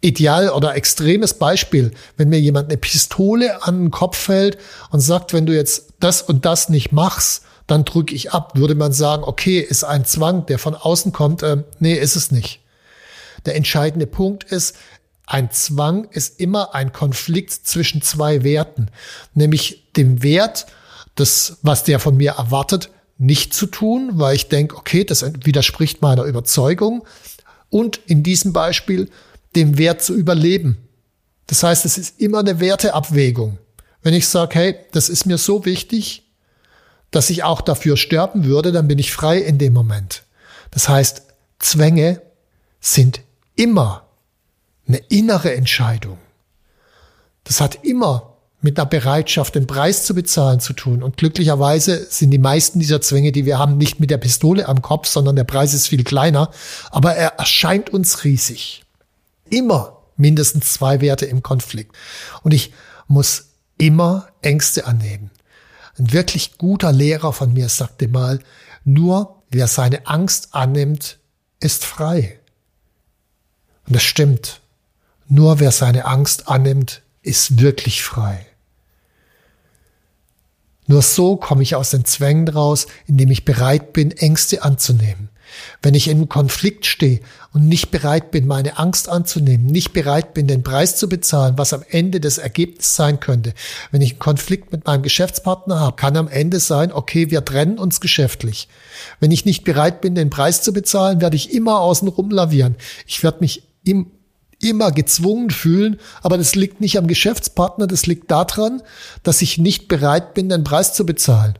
ideal 0.00 0.50
oder 0.50 0.74
extremes 0.74 1.34
Beispiel, 1.34 1.92
wenn 2.16 2.28
mir 2.28 2.40
jemand 2.40 2.68
eine 2.68 2.76
Pistole 2.76 3.62
an 3.62 3.84
den 3.84 3.90
Kopf 3.90 4.28
hält 4.28 4.58
und 4.90 5.00
sagt, 5.00 5.32
wenn 5.32 5.46
du 5.46 5.54
jetzt 5.54 5.94
das 6.00 6.22
und 6.22 6.44
das 6.44 6.68
nicht 6.68 6.92
machst, 6.92 7.42
dann 7.66 7.84
drücke 7.84 8.14
ich 8.14 8.32
ab, 8.32 8.56
würde 8.56 8.74
man 8.74 8.92
sagen, 8.92 9.24
okay, 9.24 9.60
ist 9.60 9.84
ein 9.84 10.04
Zwang, 10.04 10.46
der 10.46 10.58
von 10.58 10.74
außen 10.74 11.12
kommt. 11.12 11.42
Äh, 11.42 11.64
nee, 11.80 11.94
ist 11.94 12.16
es 12.16 12.30
nicht. 12.30 12.60
Der 13.48 13.56
entscheidende 13.56 14.06
Punkt 14.06 14.44
ist, 14.44 14.76
ein 15.24 15.50
Zwang 15.50 16.04
ist 16.10 16.38
immer 16.38 16.74
ein 16.74 16.92
Konflikt 16.92 17.50
zwischen 17.66 18.02
zwei 18.02 18.44
Werten, 18.44 18.90
nämlich 19.32 19.90
dem 19.96 20.22
Wert, 20.22 20.66
das, 21.14 21.56
was 21.62 21.82
der 21.82 21.98
von 21.98 22.18
mir 22.18 22.32
erwartet, 22.32 22.90
nicht 23.16 23.54
zu 23.54 23.64
tun, 23.64 24.10
weil 24.16 24.36
ich 24.36 24.50
denke, 24.50 24.76
okay, 24.76 25.02
das 25.02 25.24
widerspricht 25.46 26.02
meiner 26.02 26.24
Überzeugung 26.24 27.06
und 27.70 27.96
in 28.04 28.22
diesem 28.22 28.52
Beispiel 28.52 29.08
dem 29.56 29.78
Wert 29.78 30.02
zu 30.02 30.14
überleben. 30.14 30.76
Das 31.46 31.62
heißt, 31.62 31.86
es 31.86 31.96
ist 31.96 32.20
immer 32.20 32.40
eine 32.40 32.60
Werteabwägung. 32.60 33.56
Wenn 34.02 34.12
ich 34.12 34.28
sage, 34.28 34.58
hey, 34.58 34.76
das 34.92 35.08
ist 35.08 35.24
mir 35.24 35.38
so 35.38 35.64
wichtig, 35.64 36.30
dass 37.12 37.30
ich 37.30 37.44
auch 37.44 37.62
dafür 37.62 37.96
sterben 37.96 38.44
würde, 38.44 38.72
dann 38.72 38.88
bin 38.88 38.98
ich 38.98 39.10
frei 39.10 39.38
in 39.38 39.56
dem 39.56 39.72
Moment. 39.72 40.24
Das 40.70 40.90
heißt, 40.90 41.22
Zwänge 41.58 42.20
sind 42.78 43.22
immer 43.58 44.06
eine 44.86 44.98
innere 45.08 45.54
Entscheidung. 45.54 46.18
Das 47.44 47.60
hat 47.60 47.84
immer 47.84 48.36
mit 48.60 48.78
einer 48.78 48.86
Bereitschaft, 48.86 49.54
den 49.54 49.66
Preis 49.66 50.04
zu 50.04 50.14
bezahlen 50.14 50.60
zu 50.60 50.72
tun. 50.72 51.02
Und 51.02 51.16
glücklicherweise 51.16 52.06
sind 52.10 52.30
die 52.30 52.38
meisten 52.38 52.80
dieser 52.80 53.00
Zwänge, 53.00 53.32
die 53.32 53.44
wir 53.44 53.58
haben, 53.58 53.76
nicht 53.76 54.00
mit 54.00 54.10
der 54.10 54.18
Pistole 54.18 54.66
am 54.68 54.82
Kopf, 54.82 55.06
sondern 55.06 55.36
der 55.36 55.44
Preis 55.44 55.74
ist 55.74 55.88
viel 55.88 56.04
kleiner. 56.04 56.50
Aber 56.90 57.14
er 57.14 57.38
erscheint 57.38 57.90
uns 57.90 58.24
riesig. 58.24 58.84
Immer 59.50 59.98
mindestens 60.16 60.72
zwei 60.72 61.00
Werte 61.00 61.26
im 61.26 61.42
Konflikt. 61.42 61.94
Und 62.42 62.52
ich 62.52 62.72
muss 63.06 63.50
immer 63.76 64.28
Ängste 64.42 64.86
annehmen. 64.86 65.30
Ein 65.98 66.12
wirklich 66.12 66.58
guter 66.58 66.92
Lehrer 66.92 67.32
von 67.32 67.52
mir 67.52 67.68
sagte 67.68 68.08
mal, 68.08 68.40
nur 68.84 69.42
wer 69.50 69.66
seine 69.66 70.06
Angst 70.06 70.48
annimmt, 70.52 71.18
ist 71.60 71.84
frei. 71.84 72.37
Und 73.88 73.94
das 73.94 74.02
stimmt. 74.02 74.60
Nur 75.28 75.60
wer 75.60 75.72
seine 75.72 76.04
Angst 76.04 76.48
annimmt, 76.48 77.02
ist 77.22 77.60
wirklich 77.60 78.02
frei. 78.02 78.46
Nur 80.86 81.02
so 81.02 81.36
komme 81.36 81.62
ich 81.62 81.74
aus 81.74 81.90
den 81.90 82.04
Zwängen 82.04 82.48
raus, 82.48 82.86
indem 83.06 83.30
ich 83.30 83.44
bereit 83.44 83.92
bin, 83.92 84.10
Ängste 84.10 84.62
anzunehmen. 84.62 85.28
Wenn 85.82 85.94
ich 85.94 86.10
einem 86.10 86.28
Konflikt 86.28 86.84
stehe 86.84 87.20
und 87.54 87.66
nicht 87.66 87.90
bereit 87.90 88.30
bin, 88.30 88.46
meine 88.46 88.78
Angst 88.78 89.08
anzunehmen, 89.08 89.66
nicht 89.66 89.94
bereit 89.94 90.34
bin, 90.34 90.46
den 90.46 90.62
Preis 90.62 90.96
zu 90.96 91.08
bezahlen, 91.08 91.56
was 91.56 91.72
am 91.72 91.82
Ende 91.88 92.20
das 92.20 92.36
Ergebnis 92.36 92.94
sein 92.94 93.20
könnte. 93.20 93.54
Wenn 93.90 94.02
ich 94.02 94.12
einen 94.12 94.18
Konflikt 94.18 94.72
mit 94.72 94.86
meinem 94.86 95.02
Geschäftspartner 95.02 95.80
habe, 95.80 95.96
kann 95.96 96.16
am 96.18 96.28
Ende 96.28 96.60
sein, 96.60 96.92
okay, 96.92 97.30
wir 97.30 97.44
trennen 97.44 97.78
uns 97.78 98.00
geschäftlich. 98.00 98.68
Wenn 99.20 99.30
ich 99.30 99.46
nicht 99.46 99.64
bereit 99.64 100.02
bin, 100.02 100.14
den 100.14 100.30
Preis 100.30 100.62
zu 100.62 100.72
bezahlen, 100.74 101.22
werde 101.22 101.36
ich 101.36 101.52
immer 101.54 101.80
außen 101.80 102.08
rum 102.08 102.30
lavieren. 102.30 102.76
Ich 103.06 103.22
werde 103.22 103.38
mich 103.40 103.62
im 103.88 104.10
immer 104.60 104.90
gezwungen 104.90 105.50
fühlen, 105.50 106.00
aber 106.22 106.36
das 106.36 106.54
liegt 106.54 106.80
nicht 106.80 106.98
am 106.98 107.06
Geschäftspartner, 107.06 107.86
das 107.86 108.06
liegt 108.06 108.30
daran, 108.30 108.82
dass 109.22 109.40
ich 109.40 109.58
nicht 109.58 109.88
bereit 109.88 110.34
bin, 110.34 110.48
den 110.48 110.64
Preis 110.64 110.94
zu 110.94 111.06
bezahlen. 111.06 111.56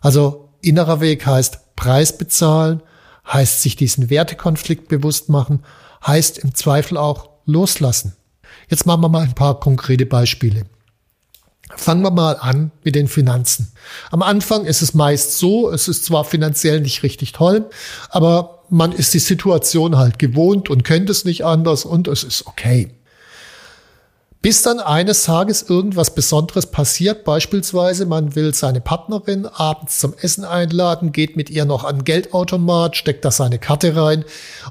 Also 0.00 0.48
innerer 0.62 1.00
Weg 1.00 1.26
heißt 1.26 1.76
Preis 1.76 2.16
bezahlen, 2.16 2.82
heißt 3.26 3.60
sich 3.60 3.76
diesen 3.76 4.08
Wertekonflikt 4.08 4.88
bewusst 4.88 5.28
machen, 5.28 5.62
heißt 6.06 6.38
im 6.38 6.54
Zweifel 6.54 6.96
auch 6.96 7.28
loslassen. 7.44 8.16
Jetzt 8.68 8.86
machen 8.86 9.02
wir 9.02 9.08
mal 9.08 9.22
ein 9.22 9.34
paar 9.34 9.60
konkrete 9.60 10.06
Beispiele. 10.06 10.64
Fangen 11.76 12.02
wir 12.02 12.10
mal 12.10 12.36
an 12.36 12.70
mit 12.84 12.94
den 12.94 13.08
Finanzen. 13.08 13.72
Am 14.10 14.22
Anfang 14.22 14.64
ist 14.64 14.82
es 14.82 14.94
meist 14.94 15.36
so, 15.38 15.70
es 15.70 15.88
ist 15.88 16.04
zwar 16.04 16.24
finanziell 16.24 16.80
nicht 16.80 17.02
richtig 17.02 17.32
toll, 17.32 17.68
aber 18.08 18.55
man 18.68 18.92
ist 18.92 19.14
die 19.14 19.18
Situation 19.18 19.96
halt 19.96 20.18
gewohnt 20.18 20.70
und 20.70 20.84
kennt 20.84 21.10
es 21.10 21.24
nicht 21.24 21.44
anders 21.44 21.84
und 21.84 22.08
es 22.08 22.24
ist 22.24 22.46
okay. 22.46 22.90
Bis 24.42 24.62
dann 24.62 24.78
eines 24.78 25.24
Tages 25.24 25.62
irgendwas 25.62 26.14
Besonderes 26.14 26.66
passiert, 26.66 27.24
beispielsweise 27.24 28.06
man 28.06 28.36
will 28.36 28.54
seine 28.54 28.80
Partnerin 28.80 29.46
abends 29.46 29.98
zum 29.98 30.14
Essen 30.20 30.44
einladen, 30.44 31.10
geht 31.10 31.36
mit 31.36 31.50
ihr 31.50 31.64
noch 31.64 31.82
an 31.82 32.04
Geldautomat, 32.04 32.96
steckt 32.96 33.24
da 33.24 33.32
seine 33.32 33.58
Karte 33.58 33.96
rein 33.96 34.24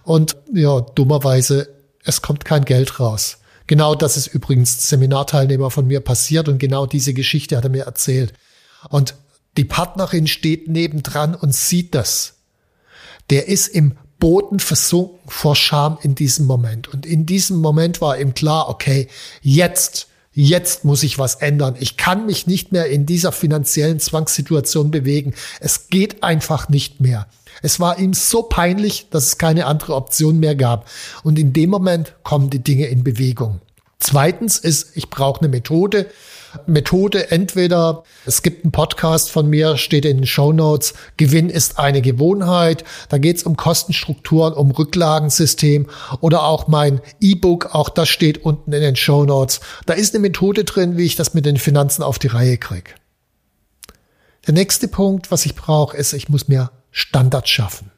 und 0.04 0.38
ja, 0.54 0.80
dummerweise, 0.80 1.68
es 2.06 2.22
kommt 2.22 2.46
kein 2.46 2.64
Geld 2.64 3.02
raus. 3.02 3.40
Genau 3.68 3.96
das 3.96 4.16
ist 4.16 4.28
übrigens 4.28 4.88
Seminarteilnehmer 4.88 5.72
von 5.72 5.88
mir 5.88 6.00
passiert 6.00 6.48
und 6.48 6.60
genau 6.60 6.86
diese 6.86 7.14
Geschichte 7.14 7.58
hat 7.58 7.66
er 7.66 7.70
mir 7.70 7.84
erzählt. 7.84 8.34
Und 8.90 9.16
die 9.58 9.66
Partnerin 9.66 10.28
steht 10.28 10.70
nebendran 10.70 11.36
und 11.36 11.54
sieht 11.54 11.96
das. 11.96 12.35
Der 13.30 13.48
ist 13.48 13.68
im 13.68 13.98
Boden 14.20 14.60
versunken 14.60 15.20
vor 15.28 15.56
Scham 15.56 15.98
in 16.02 16.16
diesem 16.16 16.46
Moment. 16.46 16.88
Und 16.88 17.06
in 17.06 17.26
diesem 17.26 17.58
Moment 17.58 18.02
war 18.02 18.18
ihm 18.18 18.34
klar, 18.34 18.70
okay, 18.70 19.08
jetzt, 19.42 20.08
jetzt 20.34 20.86
muss 20.86 21.04
ich 21.04 21.20
was 21.20 21.36
ändern. 21.36 21.76
Ich 21.80 21.98
kann 21.98 22.26
mich 22.26 22.48
nicht 22.48 22.72
mehr 22.72 22.88
in 22.88 23.06
dieser 23.06 23.32
finanziellen 23.32 24.00
Zwangssituation 24.00 24.92
bewegen. 24.92 25.34
Es 25.60 25.90
geht 25.90 26.24
einfach 26.24 26.70
nicht 26.70 27.02
mehr. 27.02 27.28
Es 27.62 27.80
war 27.80 28.00
ihm 28.00 28.14
so 28.14 28.44
peinlich, 28.44 29.08
dass 29.10 29.26
es 29.26 29.38
keine 29.38 29.66
andere 29.66 29.96
Option 29.96 30.40
mehr 30.40 30.56
gab. 30.56 30.88
Und 31.24 31.40
in 31.40 31.54
dem 31.54 31.70
Moment 31.70 32.16
kommen 32.24 32.50
die 32.50 32.64
Dinge 32.64 32.88
in 32.88 33.04
Bewegung. 33.04 33.62
Zweitens 34.00 34.58
ist, 34.60 34.96
ich 34.96 35.10
brauche 35.10 35.42
eine 35.42 35.50
Methode. 35.50 36.10
Methode 36.68 37.32
entweder, 37.32 38.04
es 38.26 38.42
gibt 38.42 38.64
einen 38.64 38.72
Podcast 38.72 39.32
von 39.32 39.50
mir, 39.50 39.78
steht 39.78 40.06
in 40.06 40.18
den 40.18 40.26
Show 40.26 40.54
Notes, 40.54 40.94
Gewinn 41.18 41.50
ist 41.50 41.80
eine 41.80 42.02
Gewohnheit. 42.02 42.84
Da 43.10 43.18
geht 43.18 43.38
es 43.38 43.44
um 43.44 43.58
Kostenstrukturen, 43.58 44.54
um 44.54 44.72
Rücklagensystem 44.72 45.88
oder 46.22 46.44
auch 46.44 46.68
mein 46.68 47.02
E-Book, 47.20 47.74
auch 47.74 47.90
das 47.90 48.10
steht 48.10 48.44
unten 48.44 48.74
in 48.74 48.82
den 48.82 48.96
Show 48.96 49.26
Notes. 49.26 49.60
Da 49.86 49.94
ist 49.94 50.14
eine 50.14 50.22
Methode 50.22 50.64
drin, 50.64 50.98
wie 50.98 51.06
ich 51.06 51.16
das 51.16 51.34
mit 51.34 51.46
den 51.46 51.58
Finanzen 51.58 52.04
auf 52.04 52.20
die 52.20 52.28
Reihe 52.28 52.58
kriege. 52.58 52.92
Der 54.48 54.54
nächste 54.54 54.88
Punkt, 54.88 55.32
was 55.32 55.46
ich 55.46 55.56
brauche, 55.56 55.98
ist, 55.98 56.14
ich 56.14 56.30
muss 56.30 56.48
mir 56.48 56.72
Standards 56.92 57.50
schaffen. 57.50 57.92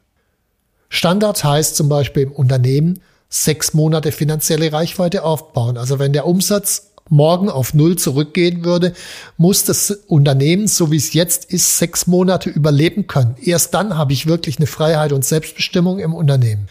Standards 0.88 1.44
heißt 1.44 1.76
zum 1.76 1.88
Beispiel 1.88 2.24
im 2.24 2.32
Unternehmen 2.32 3.00
sechs 3.28 3.74
Monate 3.74 4.12
finanzielle 4.12 4.72
Reichweite 4.72 5.22
aufbauen. 5.22 5.76
Also 5.76 5.98
wenn 5.98 6.12
der 6.12 6.26
Umsatz 6.26 6.87
morgen 7.08 7.48
auf 7.48 7.74
Null 7.74 7.96
zurückgehen 7.96 8.64
würde, 8.64 8.92
muss 9.36 9.64
das 9.64 9.90
Unternehmen, 9.90 10.68
so 10.68 10.90
wie 10.90 10.96
es 10.96 11.12
jetzt 11.12 11.46
ist, 11.46 11.78
sechs 11.78 12.06
Monate 12.06 12.50
überleben 12.50 13.06
können. 13.06 13.36
Erst 13.42 13.74
dann 13.74 13.96
habe 13.96 14.12
ich 14.12 14.26
wirklich 14.26 14.58
eine 14.58 14.66
Freiheit 14.66 15.12
und 15.12 15.24
Selbstbestimmung 15.24 15.98
im 15.98 16.14
Unternehmen. 16.14 16.68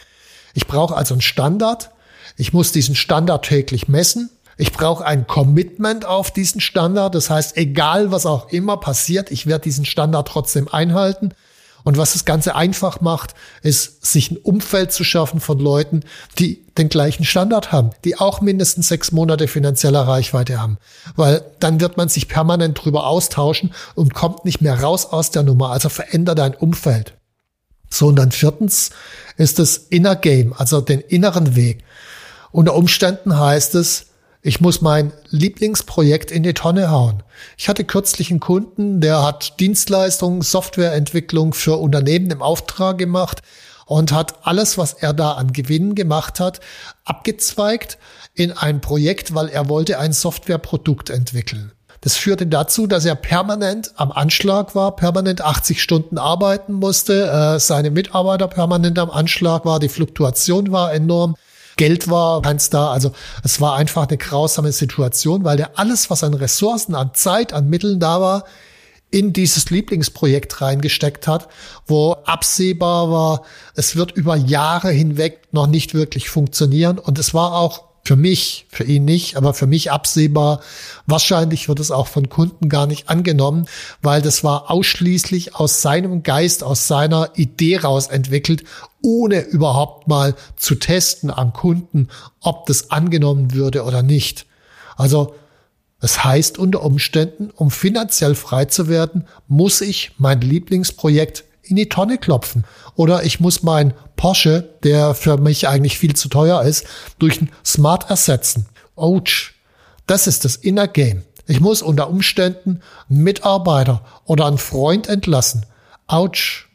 Ich 0.53 0.67
brauche 0.67 0.95
also 0.95 1.13
einen 1.13 1.21
Standard. 1.21 1.91
Ich 2.35 2.53
muss 2.53 2.71
diesen 2.71 2.95
Standard 2.95 3.45
täglich 3.45 3.87
messen. 3.87 4.29
Ich 4.57 4.71
brauche 4.73 5.05
ein 5.05 5.27
Commitment 5.27 6.05
auf 6.05 6.31
diesen 6.31 6.61
Standard. 6.61 7.13
Das 7.13 7.29
heißt, 7.29 7.57
egal 7.57 8.11
was 8.11 8.25
auch 8.25 8.49
immer 8.49 8.77
passiert, 8.77 9.31
ich 9.31 9.45
werde 9.45 9.63
diesen 9.63 9.85
Standard 9.85 10.27
trotzdem 10.27 10.67
einhalten. 10.67 11.31
Und 11.83 11.97
was 11.97 12.13
das 12.13 12.25
Ganze 12.25 12.55
einfach 12.55 13.01
macht, 13.01 13.33
ist, 13.61 14.05
sich 14.05 14.31
ein 14.31 14.37
Umfeld 14.37 14.91
zu 14.91 15.03
schaffen 15.03 15.39
von 15.39 15.59
Leuten, 15.59 16.01
die 16.37 16.65
den 16.77 16.89
gleichen 16.89 17.23
Standard 17.23 17.71
haben, 17.71 17.91
die 18.03 18.17
auch 18.17 18.41
mindestens 18.41 18.89
sechs 18.89 19.11
Monate 19.11 19.47
finanzieller 19.47 20.01
Reichweite 20.07 20.59
haben. 20.59 20.77
Weil 21.15 21.43
dann 21.59 21.79
wird 21.79 21.97
man 21.97 22.09
sich 22.09 22.27
permanent 22.27 22.83
drüber 22.83 23.07
austauschen 23.07 23.73
und 23.95 24.13
kommt 24.13 24.45
nicht 24.45 24.61
mehr 24.61 24.81
raus 24.81 25.05
aus 25.05 25.31
der 25.31 25.43
Nummer. 25.43 25.71
Also 25.71 25.89
veränder 25.89 26.35
dein 26.35 26.55
Umfeld. 26.55 27.13
So, 27.89 28.07
und 28.07 28.17
dann 28.17 28.31
viertens 28.31 28.89
ist 29.37 29.59
das 29.59 29.77
Inner 29.77 30.15
Game, 30.15 30.53
also 30.57 30.81
den 30.81 30.99
inneren 30.99 31.55
Weg. 31.55 31.83
Unter 32.51 32.75
Umständen 32.75 33.37
heißt 33.37 33.75
es, 33.75 34.07
ich 34.41 34.61
muss 34.61 34.81
mein 34.81 35.11
Lieblingsprojekt 35.29 36.31
in 36.31 36.43
die 36.43 36.53
Tonne 36.53 36.89
hauen. 36.91 37.23
Ich 37.57 37.69
hatte 37.69 37.83
kürzlich 37.83 38.29
einen 38.29 38.39
Kunden, 38.39 39.01
der 39.01 39.23
hat 39.23 39.59
Dienstleistungen, 39.59 40.41
Softwareentwicklung 40.41 41.53
für 41.53 41.77
Unternehmen 41.77 42.31
im 42.31 42.41
Auftrag 42.41 42.97
gemacht 42.97 43.41
und 43.85 44.11
hat 44.11 44.45
alles, 44.45 44.77
was 44.77 44.93
er 44.93 45.13
da 45.13 45.33
an 45.33 45.53
Gewinnen 45.53 45.95
gemacht 45.95 46.39
hat, 46.39 46.59
abgezweigt 47.05 47.97
in 48.35 48.51
ein 48.51 48.81
Projekt, 48.81 49.33
weil 49.33 49.49
er 49.49 49.69
wollte 49.69 49.97
ein 49.97 50.13
Softwareprodukt 50.13 51.09
entwickeln. 51.09 51.71
Das 52.01 52.15
führte 52.15 52.45
dazu, 52.45 52.85
dass 52.85 53.05
er 53.05 53.15
permanent 53.15 53.91
am 53.95 54.11
Anschlag 54.11 54.75
war, 54.75 54.95
permanent 54.95 55.41
80 55.41 55.81
Stunden 55.81 56.17
arbeiten 56.17 56.73
musste, 56.73 57.27
äh, 57.29 57.59
seine 57.59 57.89
Mitarbeiter 57.89 58.47
permanent 58.47 58.99
am 58.99 59.09
Anschlag 59.09 59.65
war, 59.65 59.79
die 59.79 59.89
Fluktuation 59.89 60.71
war 60.71 60.93
enorm. 60.93 61.35
Geld 61.77 62.09
war 62.09 62.41
keins 62.41 62.69
da. 62.69 62.91
Also 62.91 63.11
es 63.43 63.61
war 63.61 63.75
einfach 63.75 64.07
eine 64.07 64.17
grausame 64.17 64.71
Situation, 64.71 65.43
weil 65.43 65.57
der 65.57 65.79
alles, 65.79 66.09
was 66.09 66.23
an 66.23 66.33
Ressourcen, 66.33 66.95
an 66.95 67.11
Zeit, 67.13 67.53
an 67.53 67.69
Mitteln 67.69 67.99
da 67.99 68.19
war, 68.19 68.43
in 69.09 69.31
dieses 69.31 69.69
Lieblingsprojekt 69.69 70.61
reingesteckt 70.61 71.27
hat, 71.27 71.47
wo 71.85 72.13
absehbar 72.25 73.09
war, 73.09 73.43
es 73.73 73.95
wird 73.95 74.11
über 74.11 74.35
Jahre 74.35 74.89
hinweg 74.89 75.47
noch 75.51 75.67
nicht 75.67 75.93
wirklich 75.93 76.29
funktionieren. 76.29 76.99
Und 76.99 77.17
es 77.17 77.33
war 77.33 77.53
auch 77.53 77.86
für 78.07 78.15
mich, 78.15 78.67
für 78.69 78.85
ihn 78.85 79.03
nicht, 79.03 79.35
aber 79.35 79.53
für 79.53 79.67
mich 79.67 79.91
absehbar. 79.91 80.61
Wahrscheinlich 81.07 81.67
wird 81.67 81.81
es 81.81 81.91
auch 81.91 82.07
von 82.07 82.29
Kunden 82.29 82.69
gar 82.69 82.87
nicht 82.87 83.09
angenommen, 83.09 83.65
weil 84.01 84.21
das 84.21 84.45
war 84.45 84.71
ausschließlich 84.71 85.55
aus 85.55 85.81
seinem 85.81 86.23
Geist, 86.23 86.63
aus 86.63 86.87
seiner 86.87 87.31
Idee 87.35 87.75
raus 87.75 88.07
entwickelt, 88.07 88.63
ohne 89.01 89.41
überhaupt 89.41 90.07
mal 90.07 90.35
zu 90.55 90.75
testen 90.75 91.29
am 91.29 91.51
Kunden, 91.51 92.07
ob 92.39 92.65
das 92.67 92.91
angenommen 92.91 93.53
würde 93.53 93.83
oder 93.83 94.03
nicht. 94.03 94.45
Also 94.95 95.35
das 95.99 96.23
heißt 96.23 96.57
unter 96.59 96.83
Umständen, 96.83 97.49
um 97.49 97.71
finanziell 97.71 98.35
frei 98.35 98.65
zu 98.65 98.87
werden, 98.87 99.27
muss 99.49 99.81
ich 99.81 100.11
mein 100.17 100.39
Lieblingsprojekt 100.39 101.43
in 101.69 101.75
die 101.75 101.89
Tonne 101.89 102.17
klopfen. 102.17 102.65
Oder 102.95 103.23
ich 103.23 103.39
muss 103.39 103.63
mein 103.63 103.93
Porsche, 104.15 104.69
der 104.83 105.13
für 105.13 105.37
mich 105.37 105.67
eigentlich 105.67 105.97
viel 105.97 106.15
zu 106.15 106.29
teuer 106.29 106.63
ist, 106.63 106.85
durch 107.19 107.41
ein 107.41 107.51
Smart 107.65 108.09
ersetzen. 108.09 108.67
Ouch. 108.95 109.51
Das 110.05 110.27
ist 110.27 110.45
das 110.45 110.55
Inner 110.55 110.87
Game. 110.87 111.23
Ich 111.45 111.59
muss 111.59 111.81
unter 111.81 112.09
Umständen 112.09 112.81
einen 113.09 113.23
Mitarbeiter 113.23 114.03
oder 114.25 114.47
einen 114.47 114.57
Freund 114.57 115.07
entlassen. 115.07 115.65
Ouch. 116.07 116.65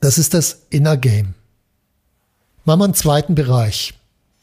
Das 0.00 0.18
ist 0.18 0.34
das 0.34 0.62
Inner 0.70 0.96
Game. 0.96 1.34
Machen 2.64 2.80
wir 2.80 2.84
einen 2.84 2.94
zweiten 2.94 3.34
Bereich. 3.34 3.94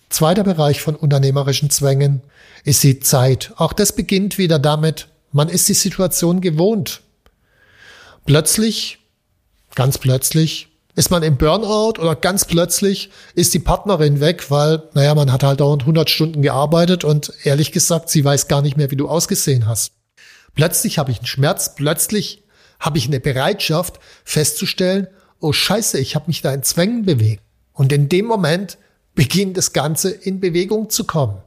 Zweiter 0.09 0.43
Bereich 0.43 0.81
von 0.81 0.95
unternehmerischen 0.95 1.69
Zwängen 1.69 2.21
ist 2.63 2.83
die 2.83 2.99
Zeit. 2.99 3.53
Auch 3.57 3.73
das 3.73 3.93
beginnt 3.93 4.37
wieder 4.37 4.59
damit, 4.59 5.07
man 5.31 5.49
ist 5.49 5.69
die 5.69 5.73
Situation 5.73 6.41
gewohnt. 6.41 7.01
Plötzlich 8.25 8.98
Ganz 9.75 9.97
plötzlich 9.97 10.67
ist 10.95 11.11
man 11.11 11.23
im 11.23 11.37
Burnout 11.37 12.01
oder 12.01 12.15
ganz 12.15 12.45
plötzlich 12.45 13.09
ist 13.33 13.53
die 13.53 13.59
Partnerin 13.59 14.19
weg, 14.19 14.51
weil, 14.51 14.83
naja, 14.93 15.15
man 15.15 15.31
hat 15.31 15.43
halt 15.43 15.61
dauernd 15.61 15.83
100 15.83 16.09
Stunden 16.09 16.41
gearbeitet 16.41 17.03
und 17.03 17.31
ehrlich 17.43 17.71
gesagt, 17.71 18.09
sie 18.09 18.25
weiß 18.25 18.47
gar 18.47 18.61
nicht 18.61 18.75
mehr, 18.75 18.91
wie 18.91 18.97
du 18.97 19.07
ausgesehen 19.07 19.65
hast. 19.65 19.93
Plötzlich 20.55 20.97
habe 20.97 21.11
ich 21.11 21.19
einen 21.19 21.27
Schmerz, 21.27 21.75
plötzlich 21.75 22.43
habe 22.79 22.97
ich 22.97 23.07
eine 23.07 23.19
Bereitschaft 23.19 23.99
festzustellen, 24.25 25.07
oh 25.39 25.53
scheiße, 25.53 25.99
ich 25.99 26.15
habe 26.15 26.25
mich 26.27 26.41
da 26.41 26.53
in 26.53 26.63
Zwängen 26.63 27.05
bewegt. 27.05 27.43
Und 27.71 27.93
in 27.93 28.09
dem 28.09 28.25
Moment 28.25 28.77
beginnt 29.15 29.57
das 29.57 29.71
Ganze 29.73 30.09
in 30.09 30.39
Bewegung 30.41 30.89
zu 30.89 31.05
kommen. 31.05 31.41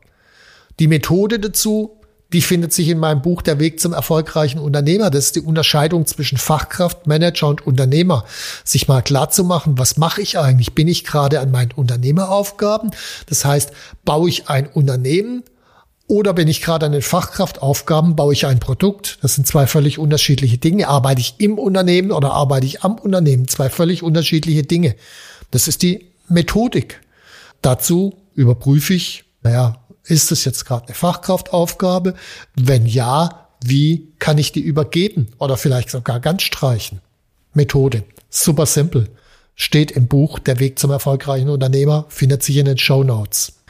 Die 0.79 0.89
Methode 0.89 1.39
dazu 1.39 2.01
die 2.33 2.43
findet 2.43 2.73
sich 2.73 2.89
in 2.89 2.99
meinem 2.99 3.23
Buch 3.23 3.43
Der 3.43 3.59
Weg 3.59 3.81
zum 3.81 3.93
erfolgreichen 3.93 4.59
Unternehmer. 4.59 5.11
Das 5.11 5.27
ist 5.27 5.37
die 5.37 5.41
Unterscheidung 5.41 6.07
zwischen 6.07 6.39
Fachkraft, 6.39 7.07
Manager 7.07 7.49
und 7.49 7.67
Unternehmer. 7.67 8.25
Sich 8.65 8.89
mal 8.89 9.03
klar 9.03 9.31
zu 9.31 9.45
machen, 9.45 9.79
was 9.79 9.97
mache 9.97 10.23
ich 10.23 10.39
eigentlich? 10.39 10.75
Bin 10.75 10.89
ich 10.89 11.05
gerade 11.05 11.41
an 11.41 11.51
meinen 11.51 11.73
Unternehmeraufgaben? 11.73 12.91
Das 13.27 13.45
heißt, 13.45 13.73
baue 14.05 14.29
ich 14.29 14.49
ein 14.49 14.67
Unternehmen 14.67 15.43
oder 16.09 16.35
bin 16.35 16.49
ich 16.49 16.61
gerade 16.61 16.87
an 16.87 16.93
den 16.93 17.03
Fachkraftaufgaben, 17.03 18.17
baue 18.17 18.33
ich 18.33 18.47
ein 18.47 18.61
Produkt? 18.61 19.19
Das 19.23 19.35
sind 19.35 19.47
zwei 19.47 19.67
völlig 19.67 19.99
unterschiedliche 19.99 20.59
Dinge. 20.59 20.89
Arbeite 20.89 21.21
ich 21.21 21.37
im 21.39 21.59
Unternehmen 21.59 22.13
oder 22.13 22.33
arbeite 22.33 22.67
ich 22.67 22.83
am 22.83 22.99
Unternehmen? 22.99 23.49
Zwei 23.49 23.71
völlig 23.71 24.03
unterschiedliche 24.03 24.63
Dinge. 24.63 24.95
Das 25.51 25.69
ist 25.69 25.83
die 25.83 26.09
Methodik. 26.29 27.01
Dazu 27.63 28.15
überprüfe 28.35 28.95
ich, 28.95 29.25
naja, 29.43 29.82
ist 30.05 30.33
es 30.33 30.45
jetzt 30.45 30.65
gerade 30.65 30.87
eine 30.87 30.95
Fachkraftaufgabe? 30.95 32.15
Wenn 32.55 32.87
ja, 32.87 33.49
wie 33.65 34.13
kann 34.19 34.39
ich 34.39 34.53
die 34.53 34.61
übergeben 34.61 35.29
oder 35.39 35.57
vielleicht 35.57 35.91
sogar 35.91 36.21
ganz 36.21 36.43
streichen? 36.43 37.01
Methode. 37.55 38.05
Super 38.31 38.67
simpel. 38.67 39.09
Steht 39.55 39.91
im 39.91 40.09
Buch 40.09 40.39
Der 40.39 40.59
Weg 40.59 40.79
zum 40.79 40.91
erfolgreichen 40.91 41.51
Unternehmer, 41.51 42.07
findet 42.09 42.43
sich 42.43 42.57
in 42.57 42.65
den 42.65 42.79
Show 42.79 43.05
Notes. 43.05 43.61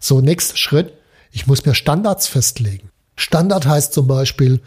So, 0.00 0.20
nächster 0.20 0.56
Schritt. 0.56 0.92
Ich 1.30 1.46
muss 1.46 1.64
mir 1.64 1.74
Standards 1.74 2.26
festlegen. 2.26 2.90
Standard 3.16 3.66
heißt 3.66 3.92
zum 3.92 4.06
Beispiel 4.06 4.60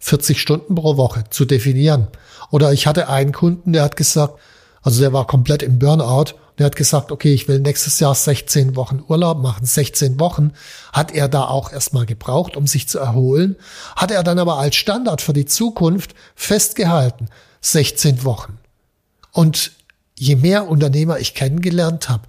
40 0.00 0.40
Stunden 0.40 0.74
pro 0.74 0.96
Woche 0.96 1.24
zu 1.30 1.44
definieren. 1.44 2.08
Oder 2.50 2.72
ich 2.72 2.86
hatte 2.86 3.08
einen 3.08 3.32
Kunden, 3.32 3.72
der 3.72 3.82
hat 3.82 3.96
gesagt, 3.96 4.38
also 4.82 5.00
der 5.00 5.12
war 5.12 5.26
komplett 5.26 5.62
im 5.62 5.78
Burnout 5.78 6.34
der 6.58 6.66
hat 6.66 6.76
gesagt, 6.76 7.12
okay, 7.12 7.32
ich 7.32 7.46
will 7.46 7.60
nächstes 7.60 8.00
Jahr 8.00 8.14
16 8.14 8.74
Wochen 8.74 9.02
Urlaub 9.06 9.38
machen. 9.38 9.64
16 9.64 10.18
Wochen 10.18 10.52
hat 10.92 11.12
er 11.12 11.28
da 11.28 11.44
auch 11.44 11.72
erstmal 11.72 12.04
gebraucht, 12.04 12.56
um 12.56 12.66
sich 12.66 12.88
zu 12.88 12.98
erholen. 12.98 13.56
Hat 13.96 14.10
er 14.10 14.24
dann 14.24 14.38
aber 14.38 14.58
als 14.58 14.76
Standard 14.76 15.20
für 15.20 15.32
die 15.32 15.46
Zukunft 15.46 16.14
festgehalten. 16.34 17.28
16 17.60 18.24
Wochen. 18.24 18.58
Und 19.32 19.72
je 20.16 20.36
mehr 20.36 20.68
Unternehmer 20.68 21.18
ich 21.18 21.34
kennengelernt 21.34 22.08
habe, 22.08 22.24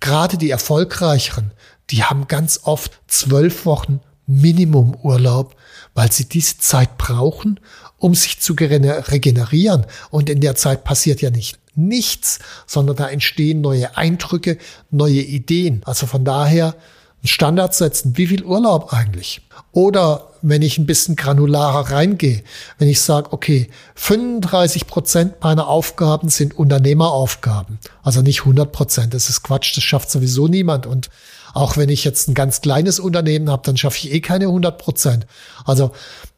gerade 0.00 0.38
die 0.38 0.50
erfolgreicheren, 0.50 1.52
die 1.90 2.02
haben 2.02 2.28
ganz 2.28 2.60
oft 2.64 2.98
zwölf 3.06 3.66
Wochen 3.66 4.00
Minimum 4.26 4.96
Urlaub, 5.02 5.54
weil 5.96 6.12
sie 6.12 6.28
diese 6.28 6.58
Zeit 6.58 6.96
brauchen, 6.98 7.58
um 7.98 8.14
sich 8.14 8.38
zu 8.38 8.52
regenerieren. 8.52 9.86
Und 10.10 10.30
in 10.30 10.40
der 10.40 10.54
Zeit 10.54 10.84
passiert 10.84 11.20
ja 11.20 11.30
nicht 11.30 11.58
nichts, 11.74 12.38
sondern 12.66 12.96
da 12.96 13.08
entstehen 13.08 13.60
neue 13.60 13.96
Eindrücke, 13.96 14.58
neue 14.90 15.20
Ideen. 15.20 15.82
Also 15.84 16.06
von 16.06 16.24
daher 16.24 16.74
einen 17.18 17.28
Standard 17.28 17.74
setzen. 17.74 18.16
Wie 18.16 18.26
viel 18.26 18.44
Urlaub 18.44 18.92
eigentlich? 18.92 19.42
Oder 19.72 20.30
wenn 20.42 20.62
ich 20.62 20.78
ein 20.78 20.86
bisschen 20.86 21.16
granularer 21.16 21.90
reingehe, 21.90 22.42
wenn 22.78 22.88
ich 22.88 23.00
sage, 23.00 23.32
okay, 23.32 23.68
35 23.94 24.86
Prozent 24.86 25.34
meiner 25.42 25.66
Aufgaben 25.66 26.28
sind 26.28 26.56
Unternehmeraufgaben. 26.56 27.78
Also 28.02 28.22
nicht 28.22 28.40
100 28.40 28.70
Prozent. 28.70 29.14
Das 29.14 29.28
ist 29.28 29.42
Quatsch. 29.42 29.76
Das 29.76 29.84
schafft 29.84 30.10
sowieso 30.10 30.48
niemand. 30.48 30.86
Und 30.86 31.10
auch 31.56 31.78
wenn 31.78 31.88
ich 31.88 32.04
jetzt 32.04 32.28
ein 32.28 32.34
ganz 32.34 32.60
kleines 32.60 33.00
Unternehmen 33.00 33.50
habe, 33.50 33.62
dann 33.64 33.78
schaffe 33.78 33.96
ich 33.96 34.12
eh 34.12 34.20
keine 34.20 34.44
100 34.44 34.76
Prozent. 34.76 35.26
Also 35.64 35.92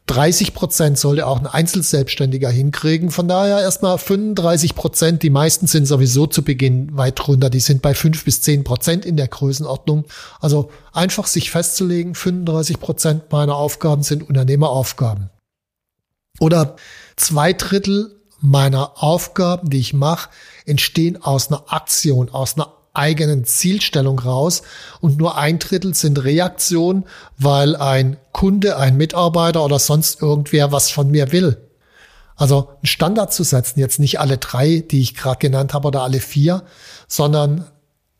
30 0.05 0.53
Prozent 0.53 0.97
sollte 0.97 1.27
auch 1.27 1.39
ein 1.39 1.45
Einzelselbstständiger 1.45 2.49
hinkriegen. 2.49 3.11
Von 3.11 3.27
daher 3.27 3.59
erstmal 3.59 3.97
35 3.97 4.75
Prozent. 4.75 5.21
Die 5.21 5.29
meisten 5.29 5.67
sind 5.67 5.87
sowieso 5.87 6.25
zu 6.25 6.41
Beginn 6.41 6.95
weit 6.97 7.27
runter. 7.27 7.49
Die 7.49 7.59
sind 7.59 7.81
bei 7.81 7.93
5 7.93 8.23
bis 8.23 8.41
10 8.41 8.63
Prozent 8.63 9.05
in 9.05 9.17
der 9.17 9.27
Größenordnung. 9.27 10.05
Also 10.39 10.71
einfach 10.93 11.27
sich 11.27 11.51
festzulegen, 11.51 12.15
35 12.15 12.79
Prozent 12.79 13.29
meiner 13.29 13.55
Aufgaben 13.55 14.03
sind 14.03 14.27
Unternehmeraufgaben. 14.27 15.29
Oder 16.39 16.77
zwei 17.17 17.51
Drittel 17.51 18.15
meiner 18.39 19.03
Aufgaben, 19.03 19.69
die 19.69 19.79
ich 19.79 19.93
mache, 19.93 20.29
entstehen 20.65 21.21
aus 21.21 21.49
einer 21.49 21.65
Aktion, 21.67 22.29
aus 22.29 22.55
einer 22.55 22.78
eigenen 22.99 23.45
Zielstellung 23.45 24.19
raus 24.19 24.61
und 24.99 25.17
nur 25.17 25.37
ein 25.37 25.57
Drittel 25.57 25.95
sind 25.95 26.23
Reaktion, 26.23 27.05
weil 27.37 27.75
ein 27.75 28.17
Kunde, 28.31 28.77
ein 28.77 28.97
Mitarbeiter 28.97 29.65
oder 29.65 29.79
sonst 29.79 30.21
irgendwer 30.21 30.71
was 30.71 30.91
von 30.91 31.09
mir 31.09 31.31
will. 31.31 31.57
Also 32.35 32.69
einen 32.69 32.85
Standard 32.85 33.33
zu 33.33 33.43
setzen, 33.43 33.79
jetzt 33.79 33.99
nicht 33.99 34.19
alle 34.19 34.37
drei, 34.37 34.83
die 34.89 35.01
ich 35.01 35.15
gerade 35.15 35.39
genannt 35.39 35.73
habe 35.73 35.87
oder 35.87 36.03
alle 36.03 36.19
vier, 36.19 36.63
sondern 37.07 37.65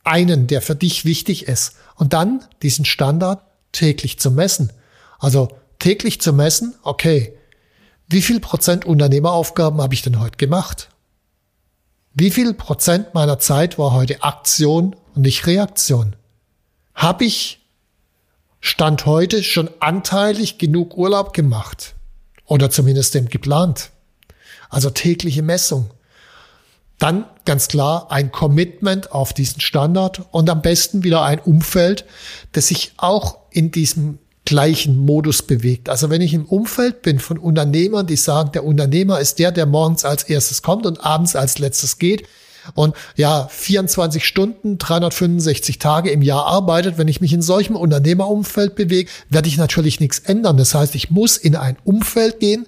einen, 0.04 0.48
der 0.48 0.62
für 0.62 0.76
dich 0.76 1.06
wichtig 1.06 1.48
ist. 1.48 1.76
Und 1.96 2.14
dann 2.14 2.44
diesen 2.62 2.86
Standard 2.86 3.42
täglich 3.72 4.20
zu 4.20 4.32
messen. 4.32 4.74
Also 5.20 5.50
täglich 5.80 6.20
zu 6.20 6.34
messen, 6.34 6.76
okay, 6.84 7.38
wie 8.08 8.22
viel 8.22 8.40
Prozent 8.40 8.86
Unternehmeraufgaben 8.86 9.82
habe 9.82 9.94
ich 9.94 10.02
denn 10.02 10.20
heute 10.20 10.38
gemacht? 10.38 10.90
Wie 12.20 12.32
viel 12.32 12.54
Prozent 12.54 13.14
meiner 13.14 13.40
Zeit 13.40 13.80
war 13.80 13.94
heute 13.94 14.24
Aktion 14.24 14.94
und 15.16 15.22
nicht 15.22 15.48
Reaktion? 15.48 16.18
Habe 16.94 17.24
ich 17.24 17.66
Stand 18.60 19.06
heute 19.06 19.42
schon 19.42 19.70
anteilig 19.80 20.58
genug 20.58 20.98
Urlaub 20.98 21.32
gemacht? 21.32 21.96
Oder 22.44 22.70
zumindest 22.70 23.16
dem 23.16 23.30
geplant? 23.30 23.92
Also 24.70 24.90
tägliche 24.90 25.44
Messung. 25.44 25.92
Dann 26.98 27.24
ganz 27.46 27.70
klar 27.70 28.12
ein 28.12 28.34
Commitment 28.34 29.14
auf 29.14 29.32
diesen 29.32 29.62
Standard 29.62 30.24
und 30.32 30.50
am 30.50 30.62
besten 30.62 31.06
wieder 31.06 31.24
ein 31.24 31.40
Umfeld, 31.40 32.04
das 32.52 32.68
sich 32.68 32.92
auch 32.98 33.38
in 33.50 33.72
diesem 33.72 34.20
gleichen 34.50 34.98
Modus 34.98 35.44
bewegt. 35.44 35.90
Also 35.90 36.10
wenn 36.10 36.22
ich 36.22 36.34
im 36.34 36.46
Umfeld 36.46 37.04
bin 37.04 37.20
von 37.20 37.38
Unternehmern, 37.38 38.08
die 38.08 38.16
sagen, 38.16 38.52
der 38.52 38.66
Unternehmer 38.66 39.20
ist 39.20 39.38
der, 39.38 39.52
der 39.52 39.68
morgens 39.68 40.06
als 40.06 40.24
erstes 40.24 40.64
kommt 40.64 40.88
und 40.88 41.06
abends 41.06 41.36
als 41.36 41.60
letztes 41.60 42.00
geht 42.00 42.28
und 42.74 42.96
ja, 43.16 43.48
24 43.48 44.26
Stunden, 44.26 44.80
365 44.80 45.78
Tage 45.78 46.10
im 46.10 46.24
Jahr 46.24 46.48
arbeitet, 46.48 46.98
wenn 46.98 47.08
ich 47.08 47.22
mich 47.22 47.32
in 47.32 47.44
solchem 47.44 47.76
Unternehmerumfeld 47.76 48.74
bewege, 48.74 49.12
werde 49.30 49.48
ich 49.48 49.58
natürlich 49.58 50.00
nichts 50.00 50.18
ändern. 50.18 50.58
Das 50.58 50.74
heißt, 50.74 50.96
ich 50.96 51.12
muss 51.12 51.38
in 51.38 51.56
ein 51.56 51.78
Umfeld 51.84 52.40
gehen, 52.40 52.66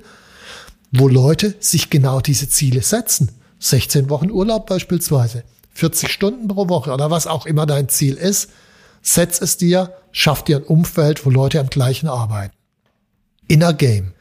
wo 0.91 1.07
Leute 1.07 1.55
sich 1.59 1.89
genau 1.89 2.21
diese 2.21 2.47
Ziele 2.47 2.83
setzen. 2.83 3.31
16 3.57 4.07
Wochen 4.11 4.29
Urlaub 4.29 4.67
beispielsweise, 4.67 5.43
40 5.73 6.11
Stunden 6.11 6.47
pro 6.47 6.69
Woche 6.69 6.91
oder 6.91 7.09
was 7.09 7.25
auch 7.25 7.47
immer 7.47 7.65
dein 7.65 7.89
Ziel 7.89 8.13
ist. 8.13 8.49
Setz 9.01 9.41
es 9.41 9.57
dir, 9.57 9.93
schaff 10.11 10.43
dir 10.43 10.57
ein 10.57 10.63
Umfeld, 10.63 11.25
wo 11.25 11.29
Leute 11.29 11.59
am 11.59 11.69
gleichen 11.69 12.07
arbeiten. 12.07 12.53
Inner 13.47 13.73
Game. 13.73 14.13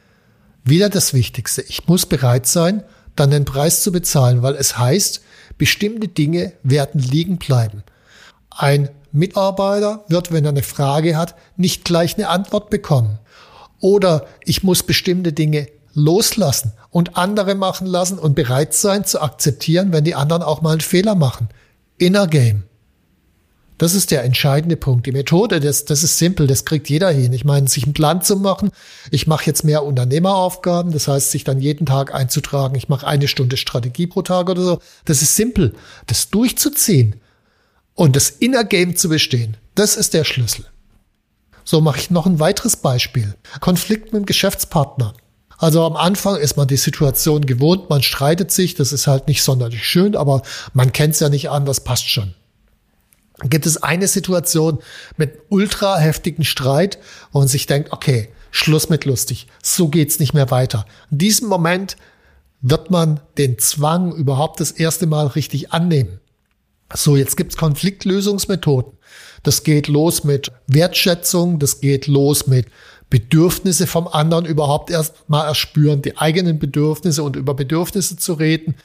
Wieder 0.63 0.89
das 0.89 1.13
Wichtigste. 1.13 1.61
Ich 1.63 1.87
muss 1.87 2.05
bereit 2.05 2.47
sein, 2.47 2.83
dann 3.15 3.31
den 3.31 3.45
Preis 3.45 3.81
zu 3.81 3.91
bezahlen, 3.91 4.41
weil 4.41 4.55
es 4.55 4.77
heißt, 4.77 5.21
bestimmte 5.57 6.07
Dinge 6.07 6.53
werden 6.63 7.01
liegen 7.01 7.37
bleiben. 7.37 7.83
Ein 8.49 8.89
Mitarbeiter 9.11 10.03
wird, 10.07 10.31
wenn 10.31 10.45
er 10.45 10.49
eine 10.49 10.63
Frage 10.63 11.17
hat, 11.17 11.35
nicht 11.57 11.85
gleich 11.85 12.15
eine 12.15 12.29
Antwort 12.29 12.69
bekommen. 12.69 13.19
Oder 13.79 14.25
ich 14.45 14.63
muss 14.63 14.83
bestimmte 14.83 15.33
Dinge 15.33 15.67
loslassen 15.93 16.73
und 16.89 17.17
andere 17.17 17.55
machen 17.55 17.87
lassen 17.87 18.19
und 18.19 18.35
bereit 18.35 18.73
sein 18.73 19.05
zu 19.05 19.21
akzeptieren, 19.21 19.91
wenn 19.91 20.03
die 20.03 20.15
anderen 20.15 20.43
auch 20.43 20.61
mal 20.61 20.71
einen 20.71 20.81
Fehler 20.81 21.15
machen. 21.15 21.49
Inner 21.97 22.27
Game. 22.27 22.63
Das 23.81 23.95
ist 23.95 24.11
der 24.11 24.23
entscheidende 24.23 24.77
Punkt. 24.77 25.07
Die 25.07 25.11
Methode, 25.11 25.59
das, 25.59 25.85
das 25.85 26.03
ist 26.03 26.19
simpel, 26.19 26.45
das 26.45 26.65
kriegt 26.65 26.87
jeder 26.87 27.09
hin. 27.09 27.33
Ich 27.33 27.45
meine, 27.45 27.67
sich 27.67 27.85
einen 27.85 27.93
Plan 27.93 28.21
zu 28.21 28.35
machen, 28.35 28.69
ich 29.09 29.25
mache 29.25 29.47
jetzt 29.47 29.63
mehr 29.63 29.83
Unternehmeraufgaben, 29.83 30.91
das 30.91 31.07
heißt, 31.07 31.31
sich 31.31 31.45
dann 31.45 31.59
jeden 31.59 31.87
Tag 31.87 32.13
einzutragen, 32.13 32.75
ich 32.75 32.89
mache 32.89 33.07
eine 33.07 33.27
Stunde 33.27 33.57
Strategie 33.57 34.05
pro 34.05 34.21
Tag 34.21 34.51
oder 34.51 34.61
so, 34.61 34.79
das 35.05 35.23
ist 35.23 35.35
simpel. 35.35 35.73
Das 36.05 36.29
durchzuziehen 36.29 37.15
und 37.95 38.15
das 38.15 38.29
Inner 38.29 38.65
Game 38.65 38.95
zu 38.95 39.09
bestehen, 39.09 39.57
das 39.73 39.97
ist 39.97 40.13
der 40.13 40.25
Schlüssel. 40.25 40.65
So 41.63 41.81
mache 41.81 41.97
ich 41.97 42.11
noch 42.11 42.27
ein 42.27 42.39
weiteres 42.39 42.75
Beispiel. 42.75 43.33
Konflikt 43.61 44.13
mit 44.13 44.21
dem 44.21 44.25
Geschäftspartner. 44.27 45.15
Also 45.57 45.83
am 45.85 45.95
Anfang 45.95 46.35
ist 46.35 46.55
man 46.55 46.67
die 46.67 46.77
Situation 46.77 47.47
gewohnt, 47.47 47.89
man 47.89 48.03
streitet 48.03 48.51
sich, 48.51 48.75
das 48.75 48.93
ist 48.93 49.07
halt 49.07 49.27
nicht 49.27 49.41
sonderlich 49.41 49.87
schön, 49.87 50.15
aber 50.15 50.43
man 50.75 50.93
kennt 50.93 51.15
es 51.15 51.19
ja 51.19 51.29
nicht 51.29 51.49
an, 51.49 51.65
das 51.65 51.83
passt 51.83 52.07
schon 52.07 52.35
gibt 53.49 53.65
es 53.65 53.81
eine 53.81 54.07
Situation 54.07 54.79
mit 55.17 55.39
ultra 55.49 55.97
heftigen 55.97 56.43
Streit, 56.43 56.99
wo 57.31 57.39
man 57.39 57.47
sich 57.47 57.65
denkt, 57.65 57.91
okay, 57.91 58.29
Schluss 58.51 58.89
mit 58.89 59.05
lustig, 59.05 59.47
so 59.63 59.87
geht's 59.87 60.19
nicht 60.19 60.33
mehr 60.33 60.51
weiter. 60.51 60.85
In 61.09 61.17
diesem 61.17 61.47
Moment 61.47 61.95
wird 62.61 62.91
man 62.91 63.21
den 63.37 63.57
Zwang 63.57 64.13
überhaupt 64.13 64.59
das 64.59 64.71
erste 64.71 65.07
Mal 65.07 65.27
richtig 65.27 65.71
annehmen. 65.71 66.19
So, 66.93 67.15
jetzt 67.15 67.37
gibt's 67.37 67.57
Konfliktlösungsmethoden. 67.57 68.93
Das 69.43 69.63
geht 69.63 69.87
los 69.87 70.23
mit 70.23 70.51
Wertschätzung, 70.67 71.57
das 71.57 71.79
geht 71.79 72.07
los 72.07 72.47
mit 72.47 72.67
Bedürfnisse 73.09 73.87
vom 73.87 74.07
anderen 74.07 74.45
überhaupt 74.45 74.89
erst 74.89 75.29
mal 75.29 75.45
erspüren, 75.45 76.01
die 76.01 76.17
eigenen 76.17 76.59
Bedürfnisse 76.59 77.23
und 77.23 77.35
über 77.35 77.53
Bedürfnisse 77.53 78.17
zu 78.17 78.33
reden. 78.33 78.75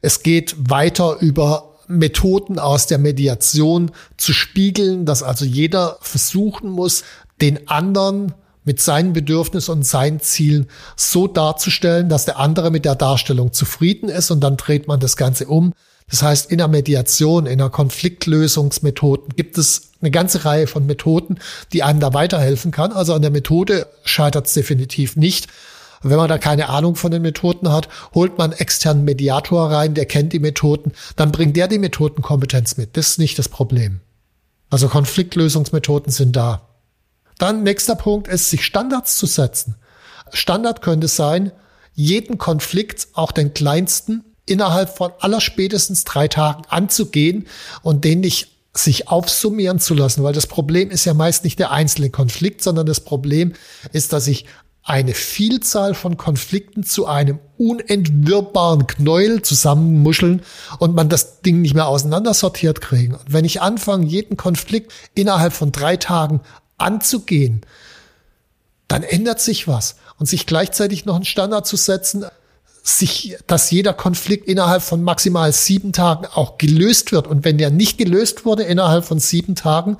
Es 0.00 0.22
geht 0.22 0.54
weiter 0.58 1.18
über 1.20 1.69
Methoden 1.90 2.58
aus 2.58 2.86
der 2.86 2.98
Mediation 2.98 3.90
zu 4.16 4.32
spiegeln, 4.32 5.04
dass 5.04 5.22
also 5.22 5.44
jeder 5.44 5.98
versuchen 6.00 6.70
muss, 6.70 7.04
den 7.40 7.68
anderen 7.68 8.34
mit 8.64 8.80
seinen 8.80 9.12
Bedürfnissen 9.12 9.72
und 9.72 9.82
seinen 9.84 10.20
Zielen 10.20 10.68
so 10.96 11.26
darzustellen, 11.26 12.08
dass 12.08 12.24
der 12.24 12.38
andere 12.38 12.70
mit 12.70 12.84
der 12.84 12.94
Darstellung 12.94 13.52
zufrieden 13.52 14.08
ist 14.08 14.30
und 14.30 14.40
dann 14.40 14.56
dreht 14.56 14.86
man 14.86 15.00
das 15.00 15.16
Ganze 15.16 15.46
um. 15.46 15.72
Das 16.10 16.22
heißt, 16.22 16.50
in 16.50 16.58
der 16.58 16.68
Mediation, 16.68 17.46
in 17.46 17.58
der 17.58 17.70
Konfliktlösungsmethoden 17.70 19.34
gibt 19.36 19.58
es 19.58 19.90
eine 20.00 20.10
ganze 20.10 20.44
Reihe 20.44 20.66
von 20.66 20.86
Methoden, 20.86 21.38
die 21.72 21.82
einem 21.82 22.00
da 22.00 22.12
weiterhelfen 22.14 22.70
kann. 22.70 22.92
Also 22.92 23.14
an 23.14 23.22
der 23.22 23.30
Methode 23.30 23.86
scheitert 24.04 24.46
es 24.46 24.54
definitiv 24.54 25.16
nicht. 25.16 25.46
Wenn 26.02 26.16
man 26.16 26.28
da 26.28 26.38
keine 26.38 26.70
Ahnung 26.70 26.96
von 26.96 27.10
den 27.10 27.22
Methoden 27.22 27.70
hat, 27.70 27.88
holt 28.14 28.38
man 28.38 28.52
externen 28.52 29.04
Mediator 29.04 29.70
rein, 29.70 29.94
der 29.94 30.06
kennt 30.06 30.32
die 30.32 30.38
Methoden, 30.38 30.92
dann 31.16 31.30
bringt 31.30 31.56
der 31.56 31.68
die 31.68 31.78
Methodenkompetenz 31.78 32.78
mit. 32.78 32.96
Das 32.96 33.10
ist 33.10 33.18
nicht 33.18 33.38
das 33.38 33.48
Problem. 33.48 34.00
Also 34.70 34.88
Konfliktlösungsmethoden 34.88 36.10
sind 36.10 36.36
da. 36.36 36.68
Dann 37.38 37.62
nächster 37.62 37.96
Punkt 37.96 38.28
ist, 38.28 38.48
sich 38.48 38.64
Standards 38.64 39.16
zu 39.16 39.26
setzen. 39.26 39.76
Standard 40.32 40.80
könnte 40.80 41.08
sein, 41.08 41.52
jeden 41.92 42.38
Konflikt, 42.38 43.08
auch 43.14 43.32
den 43.32 43.52
kleinsten, 43.52 44.24
innerhalb 44.46 44.96
von 44.96 45.12
aller 45.20 45.40
spätestens 45.40 46.04
drei 46.04 46.28
Tagen 46.28 46.62
anzugehen 46.68 47.46
und 47.82 48.04
den 48.04 48.20
nicht 48.20 48.48
sich 48.72 49.08
aufsummieren 49.08 49.80
zu 49.80 49.94
lassen, 49.94 50.22
weil 50.22 50.32
das 50.32 50.46
Problem 50.46 50.90
ist 50.90 51.04
ja 51.04 51.12
meist 51.12 51.44
nicht 51.44 51.58
der 51.58 51.72
einzelne 51.72 52.10
Konflikt, 52.10 52.62
sondern 52.62 52.86
das 52.86 53.00
Problem 53.00 53.52
ist, 53.92 54.12
dass 54.12 54.28
ich 54.28 54.46
eine 54.82 55.14
Vielzahl 55.14 55.94
von 55.94 56.16
Konflikten 56.16 56.84
zu 56.84 57.06
einem 57.06 57.38
unentwirrbaren 57.58 58.86
Knäuel 58.86 59.42
zusammenmuscheln 59.42 60.42
und 60.78 60.94
man 60.94 61.08
das 61.08 61.42
Ding 61.42 61.60
nicht 61.60 61.74
mehr 61.74 61.86
auseinandersortiert 61.86 62.80
kriegen. 62.80 63.14
Und 63.14 63.32
wenn 63.32 63.44
ich 63.44 63.60
anfange, 63.60 64.06
jeden 64.06 64.36
Konflikt 64.36 64.92
innerhalb 65.14 65.52
von 65.52 65.70
drei 65.70 65.96
Tagen 65.96 66.40
anzugehen, 66.78 67.60
dann 68.88 69.02
ändert 69.02 69.40
sich 69.40 69.68
was. 69.68 69.96
Und 70.18 70.26
sich 70.26 70.46
gleichzeitig 70.46 71.04
noch 71.06 71.14
einen 71.14 71.24
Standard 71.24 71.66
zu 71.66 71.76
setzen, 71.76 72.26
sich, 72.82 73.36
dass 73.46 73.70
jeder 73.70 73.92
Konflikt 73.92 74.48
innerhalb 74.48 74.82
von 74.82 75.02
maximal 75.02 75.52
sieben 75.52 75.92
Tagen 75.92 76.26
auch 76.26 76.58
gelöst 76.58 77.12
wird. 77.12 77.26
Und 77.26 77.44
wenn 77.44 77.58
der 77.58 77.70
nicht 77.70 77.98
gelöst 77.98 78.44
wurde 78.44 78.62
innerhalb 78.64 79.04
von 79.04 79.18
sieben 79.18 79.54
Tagen, 79.54 79.98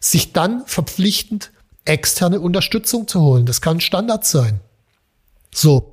sich 0.00 0.32
dann 0.32 0.62
verpflichtend 0.66 1.50
externe 1.88 2.40
Unterstützung 2.40 3.08
zu 3.08 3.20
holen. 3.20 3.46
Das 3.46 3.60
kann 3.60 3.80
Standard 3.80 4.26
sein. 4.26 4.60
So. 5.52 5.92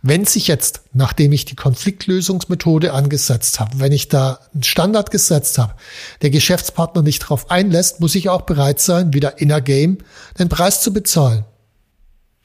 Wenn 0.00 0.26
sich 0.26 0.46
jetzt, 0.46 0.82
nachdem 0.92 1.32
ich 1.32 1.44
die 1.44 1.56
Konfliktlösungsmethode 1.56 2.92
angesetzt 2.92 3.58
habe, 3.58 3.80
wenn 3.80 3.90
ich 3.90 4.06
da 4.06 4.38
einen 4.54 4.62
Standard 4.62 5.10
gesetzt 5.10 5.58
habe, 5.58 5.74
der 6.22 6.30
Geschäftspartner 6.30 7.02
nicht 7.02 7.24
darauf 7.24 7.50
einlässt, 7.50 7.98
muss 7.98 8.14
ich 8.14 8.28
auch 8.28 8.42
bereit 8.42 8.78
sein, 8.78 9.12
wieder 9.12 9.40
in 9.40 9.50
a 9.50 9.58
Game 9.58 9.98
den 10.38 10.48
Preis 10.48 10.82
zu 10.82 10.92
bezahlen. 10.92 11.44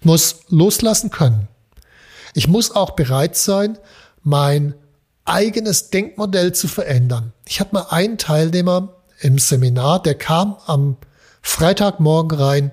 Muss 0.01 0.39
loslassen 0.49 1.11
können. 1.11 1.47
Ich 2.33 2.47
muss 2.47 2.71
auch 2.71 2.91
bereit 2.91 3.37
sein, 3.37 3.77
mein 4.23 4.73
eigenes 5.25 5.91
Denkmodell 5.91 6.53
zu 6.53 6.67
verändern. 6.67 7.33
Ich 7.47 7.59
hatte 7.59 7.75
mal 7.75 7.87
einen 7.91 8.17
Teilnehmer 8.17 8.95
im 9.19 9.37
Seminar, 9.37 10.01
der 10.01 10.15
kam 10.15 10.57
am 10.65 10.97
Freitagmorgen 11.43 12.39
rein 12.39 12.71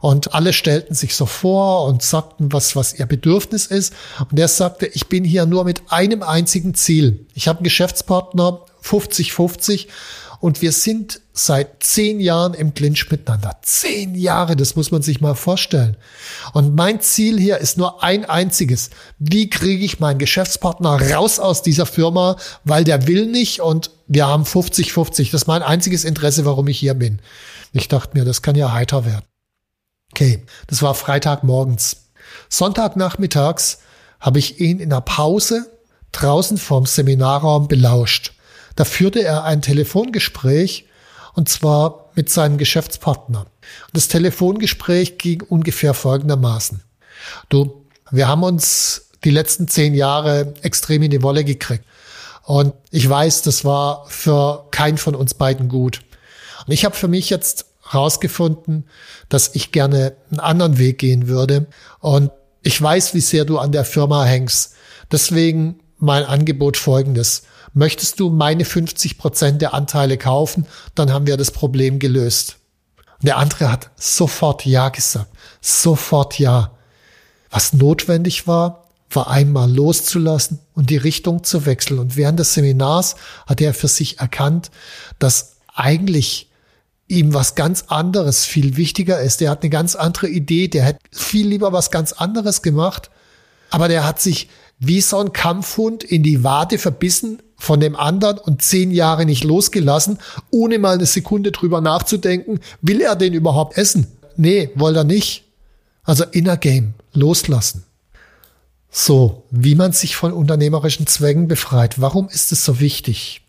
und 0.00 0.34
alle 0.34 0.52
stellten 0.52 0.94
sich 0.94 1.14
so 1.14 1.26
vor 1.26 1.86
und 1.86 2.02
sagten, 2.02 2.52
was, 2.52 2.74
was 2.74 2.94
ihr 2.94 3.06
Bedürfnis 3.06 3.66
ist. 3.66 3.92
Und 4.30 4.38
er 4.38 4.48
sagte, 4.48 4.86
ich 4.86 5.08
bin 5.08 5.24
hier 5.24 5.46
nur 5.46 5.64
mit 5.64 5.82
einem 5.88 6.22
einzigen 6.22 6.74
Ziel. 6.74 7.26
Ich 7.34 7.48
habe 7.48 7.58
einen 7.58 7.64
Geschäftspartner 7.64 8.60
50-50 8.82 9.86
und 10.40 10.62
wir 10.62 10.72
sind 10.72 11.20
seit 11.32 11.82
zehn 11.82 12.20
Jahren 12.20 12.54
im 12.54 12.74
Clinch 12.74 13.10
miteinander. 13.10 13.58
Zehn 13.62 14.14
Jahre, 14.14 14.56
das 14.56 14.76
muss 14.76 14.90
man 14.90 15.02
sich 15.02 15.20
mal 15.20 15.34
vorstellen. 15.34 15.96
Und 16.52 16.74
mein 16.74 17.00
Ziel 17.00 17.38
hier 17.38 17.58
ist 17.58 17.76
nur 17.76 18.02
ein 18.02 18.24
einziges. 18.24 18.90
Wie 19.18 19.50
kriege 19.50 19.84
ich 19.84 20.00
meinen 20.00 20.18
Geschäftspartner 20.18 21.10
raus 21.12 21.38
aus 21.38 21.62
dieser 21.62 21.86
Firma, 21.86 22.36
weil 22.64 22.84
der 22.84 23.06
will 23.06 23.26
nicht 23.26 23.60
und 23.60 23.90
wir 24.06 24.26
haben 24.26 24.44
50-50. 24.44 25.30
Das 25.32 25.42
ist 25.42 25.46
mein 25.46 25.62
einziges 25.62 26.04
Interesse, 26.04 26.44
warum 26.44 26.68
ich 26.68 26.78
hier 26.78 26.94
bin. 26.94 27.20
Ich 27.72 27.88
dachte 27.88 28.16
mir, 28.16 28.24
das 28.24 28.42
kann 28.42 28.54
ja 28.54 28.72
heiter 28.72 29.04
werden. 29.04 29.24
Okay, 30.12 30.44
das 30.68 30.82
war 30.82 30.94
Freitagmorgens. 30.94 32.08
Sonntagnachmittags 32.48 33.78
habe 34.20 34.38
ich 34.38 34.60
ihn 34.60 34.80
in 34.80 34.90
der 34.90 35.00
Pause 35.00 35.70
draußen 36.12 36.58
vorm 36.58 36.86
Seminarraum 36.86 37.68
belauscht. 37.68 38.32
Da 38.78 38.84
führte 38.84 39.24
er 39.24 39.42
ein 39.42 39.60
Telefongespräch 39.60 40.84
und 41.34 41.48
zwar 41.48 42.10
mit 42.14 42.30
seinem 42.30 42.58
Geschäftspartner. 42.58 43.46
Das 43.92 44.06
Telefongespräch 44.06 45.18
ging 45.18 45.42
ungefähr 45.42 45.94
folgendermaßen. 45.94 46.84
Du, 47.48 47.84
wir 48.12 48.28
haben 48.28 48.44
uns 48.44 49.08
die 49.24 49.30
letzten 49.30 49.66
zehn 49.66 49.94
Jahre 49.94 50.54
extrem 50.62 51.02
in 51.02 51.10
die 51.10 51.24
Wolle 51.24 51.42
gekriegt. 51.42 51.84
Und 52.44 52.72
ich 52.92 53.10
weiß, 53.10 53.42
das 53.42 53.64
war 53.64 54.06
für 54.06 54.68
keinen 54.70 54.96
von 54.96 55.16
uns 55.16 55.34
beiden 55.34 55.68
gut. 55.68 56.02
Und 56.64 56.72
ich 56.72 56.84
habe 56.84 56.94
für 56.94 57.08
mich 57.08 57.30
jetzt 57.30 57.66
rausgefunden, 57.92 58.88
dass 59.28 59.56
ich 59.56 59.72
gerne 59.72 60.14
einen 60.30 60.38
anderen 60.38 60.78
Weg 60.78 60.98
gehen 60.98 61.26
würde. 61.26 61.66
Und 61.98 62.30
ich 62.62 62.80
weiß, 62.80 63.12
wie 63.14 63.22
sehr 63.22 63.44
du 63.44 63.58
an 63.58 63.72
der 63.72 63.84
Firma 63.84 64.24
hängst. 64.24 64.76
Deswegen 65.10 65.80
mein 65.98 66.24
Angebot 66.24 66.76
folgendes. 66.76 67.42
Möchtest 67.74 68.20
du 68.20 68.30
meine 68.30 68.64
50 68.64 69.18
Prozent 69.18 69.62
der 69.62 69.74
Anteile 69.74 70.16
kaufen? 70.16 70.66
Dann 70.94 71.12
haben 71.12 71.26
wir 71.26 71.36
das 71.36 71.50
Problem 71.50 71.98
gelöst. 71.98 72.56
Und 73.20 73.26
der 73.26 73.36
andere 73.36 73.70
hat 73.70 73.90
sofort 73.96 74.64
Ja 74.64 74.88
gesagt. 74.88 75.30
Sofort 75.60 76.38
Ja. 76.38 76.72
Was 77.50 77.72
notwendig 77.72 78.46
war, 78.46 78.88
war 79.10 79.30
einmal 79.30 79.70
loszulassen 79.70 80.60
und 80.74 80.90
die 80.90 80.98
Richtung 80.98 81.44
zu 81.44 81.64
wechseln. 81.64 81.98
Und 81.98 82.16
während 82.16 82.38
des 82.38 82.54
Seminars 82.54 83.16
hat 83.46 83.60
er 83.60 83.72
für 83.72 83.88
sich 83.88 84.18
erkannt, 84.18 84.70
dass 85.18 85.56
eigentlich 85.74 86.50
ihm 87.08 87.32
was 87.32 87.54
ganz 87.54 87.84
anderes 87.88 88.44
viel 88.44 88.76
wichtiger 88.76 89.20
ist. 89.20 89.40
Der 89.40 89.50
hat 89.50 89.62
eine 89.62 89.70
ganz 89.70 89.94
andere 89.96 90.28
Idee, 90.28 90.68
der 90.68 90.84
hat 90.84 90.96
viel 91.10 91.48
lieber 91.48 91.72
was 91.72 91.90
ganz 91.90 92.12
anderes 92.12 92.60
gemacht, 92.60 93.10
aber 93.70 93.88
der 93.88 94.06
hat 94.06 94.20
sich 94.20 94.50
wie 94.78 95.00
so 95.00 95.18
ein 95.18 95.32
Kampfhund 95.32 96.04
in 96.04 96.22
die 96.22 96.44
Wade 96.44 96.78
verbissen 96.78 97.42
von 97.56 97.80
dem 97.80 97.96
anderen 97.96 98.38
und 98.38 98.62
zehn 98.62 98.90
Jahre 98.92 99.26
nicht 99.26 99.44
losgelassen, 99.44 100.18
ohne 100.50 100.78
mal 100.78 100.94
eine 100.94 101.06
Sekunde 101.06 101.50
drüber 101.50 101.80
nachzudenken, 101.80 102.60
will 102.80 103.00
er 103.00 103.16
den 103.16 103.34
überhaupt 103.34 103.76
essen? 103.76 104.06
Nee, 104.36 104.70
wollte 104.76 105.00
er 105.00 105.04
nicht. 105.04 105.44
Also 106.04 106.24
Inner 106.24 106.56
Game, 106.56 106.94
loslassen. 107.12 107.84
So, 108.90 109.44
wie 109.50 109.74
man 109.74 109.92
sich 109.92 110.16
von 110.16 110.32
unternehmerischen 110.32 111.06
Zwängen 111.06 111.48
befreit. 111.48 112.00
Warum 112.00 112.28
ist 112.28 112.52
es 112.52 112.64
so 112.64 112.80
wichtig? 112.80 113.42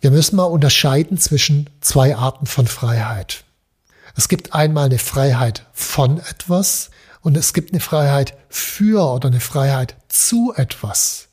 Wir 0.00 0.10
müssen 0.10 0.36
mal 0.36 0.44
unterscheiden 0.44 1.18
zwischen 1.18 1.70
zwei 1.80 2.16
Arten 2.16 2.46
von 2.46 2.66
Freiheit. 2.66 3.44
Es 4.14 4.28
gibt 4.28 4.52
einmal 4.52 4.86
eine 4.86 4.98
Freiheit 4.98 5.66
von 5.72 6.18
etwas 6.18 6.90
und 7.22 7.36
es 7.36 7.52
gibt 7.52 7.72
eine 7.72 7.80
Freiheit 7.80 8.34
für 8.48 9.10
oder 9.12 9.28
eine 9.28 9.40
Freiheit 9.40 9.96
zu 10.08 10.52
etwas. 10.56 11.28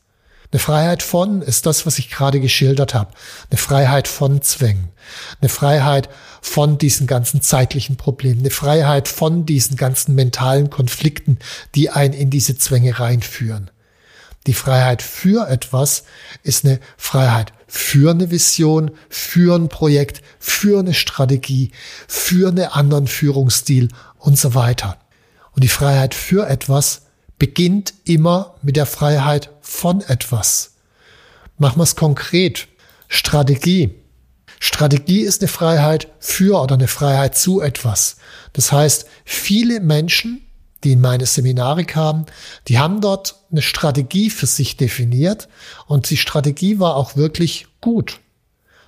Eine 0.52 0.60
Freiheit 0.60 1.04
von 1.04 1.44
ist 1.44 1.68
das, 1.68 1.86
was 1.86 2.00
ich 2.00 2.10
gerade 2.10 2.40
geschildert 2.40 2.96
habe. 2.96 3.12
Eine 3.52 3.60
Freiheit 3.60 4.08
von 4.08 4.42
Zwängen. 4.42 4.90
Eine 5.42 5.50
Freiheit 5.50 6.10
von 6.42 6.80
diesen 6.80 7.06
ganzen 7.06 7.42
zeitlichen 7.42 7.98
Problemen. 7.98 8.40
Eine 8.40 8.50
Freiheit 8.50 9.08
von 9.08 9.46
diesen 9.46 9.78
ganzen 9.78 10.16
mentalen 10.16 10.72
Konflikten, 10.72 11.38
die 11.76 11.92
einen 11.92 12.16
in 12.16 12.32
diese 12.32 12.58
Zwänge 12.58 13.00
reinführen. 13.00 13.70
Die 14.48 14.54
Freiheit 14.54 15.04
für 15.04 15.48
etwas 15.48 16.04
ist 16.42 16.66
eine 16.66 16.80
Freiheit 16.98 17.54
für 17.68 18.10
eine 18.10 18.32
Vision, 18.32 18.92
für 19.10 19.56
ein 19.56 19.70
Projekt, 19.70 20.24
für 20.40 20.80
eine 20.80 20.96
Strategie, 20.96 21.72
für 22.08 22.50
einen 22.50 22.66
anderen 22.66 23.06
Führungsstil 23.06 23.90
und 24.18 24.40
so 24.40 24.56
weiter. 24.56 24.98
Und 25.60 25.64
die 25.64 25.68
Freiheit 25.68 26.14
für 26.16 26.48
etwas 26.48 27.02
beginnt 27.38 27.94
immer 28.06 28.56
mit 28.62 28.78
der 28.78 28.86
Freiheit 28.86 29.50
von 29.60 30.00
etwas. 30.00 30.76
Machen 31.58 31.80
wir 31.80 31.84
es 31.84 31.98
konkret. 31.98 32.70
Strategie. 33.10 33.94
Strategie 34.62 35.20
ist 35.20 35.42
eine 35.42 35.50
Freiheit 35.50 36.08
für 36.20 36.62
oder 36.62 36.76
eine 36.76 36.88
Freiheit 36.88 37.38
zu 37.38 37.60
etwas. 37.60 38.16
Das 38.54 38.72
heißt, 38.72 39.06
viele 39.26 39.82
Menschen, 39.82 40.48
die 40.86 40.94
in 40.94 41.02
meine 41.02 41.26
Seminare 41.26 41.84
kamen, 41.84 42.26
die 42.70 42.80
haben 42.80 43.02
dort 43.02 43.36
eine 43.52 43.62
Strategie 43.62 44.30
für 44.30 44.46
sich 44.46 44.78
definiert 44.78 45.50
und 45.88 46.10
die 46.10 46.16
Strategie 46.16 46.80
war 46.80 46.96
auch 46.96 47.18
wirklich 47.18 47.68
gut. 47.82 48.22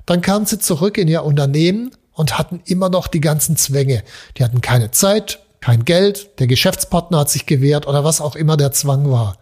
Dann 0.06 0.22
kamen 0.22 0.46
sie 0.46 0.58
zurück 0.58 0.98
in 0.98 1.10
ihr 1.10 1.26
Unternehmen 1.26 1.92
und 2.14 2.38
hatten 2.38 2.62
immer 2.64 2.88
noch 2.88 3.08
die 3.08 3.20
ganzen 3.20 3.58
Zwänge. 3.58 4.06
Die 4.38 4.46
hatten 4.46 4.62
keine 4.62 4.92
Zeit, 4.92 5.40
kein 5.62 5.86
Geld, 5.86 6.39
der 6.39 6.47
Geschäftspartner 6.47 7.19
hat 7.19 7.30
sich 7.30 7.45
gewehrt 7.45 7.88
oder 7.88 8.04
was 8.04 8.19
auch 8.19 8.36
immer 8.36 8.58
der 8.58 8.71
Zwang 8.71 9.10
war. 9.10 9.38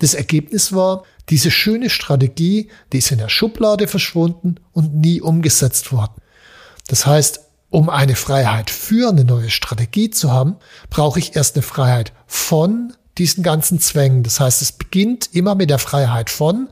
Das 0.00 0.14
Ergebnis 0.14 0.72
war, 0.72 1.02
diese 1.28 1.50
schöne 1.50 1.90
Strategie, 1.90 2.70
die 2.92 2.98
ist 2.98 3.10
in 3.10 3.18
der 3.18 3.28
Schublade 3.28 3.88
verschwunden 3.88 4.56
und 4.72 4.94
nie 4.94 5.20
umgesetzt 5.20 5.92
worden. 5.92 6.14
Das 6.88 7.06
heißt, 7.06 7.40
um 7.70 7.88
eine 7.88 8.16
Freiheit 8.16 8.70
für 8.70 9.08
eine 9.08 9.24
neue 9.24 9.50
Strategie 9.50 10.10
zu 10.10 10.30
haben, 10.30 10.56
brauche 10.90 11.18
ich 11.18 11.36
erst 11.36 11.56
eine 11.56 11.62
Freiheit 11.62 12.12
von 12.26 12.92
diesen 13.18 13.42
ganzen 13.42 13.80
Zwängen. 13.80 14.22
Das 14.22 14.40
heißt, 14.40 14.62
es 14.62 14.72
beginnt 14.72 15.30
immer 15.32 15.54
mit 15.54 15.70
der 15.70 15.78
Freiheit 15.78 16.30
von. 16.30 16.68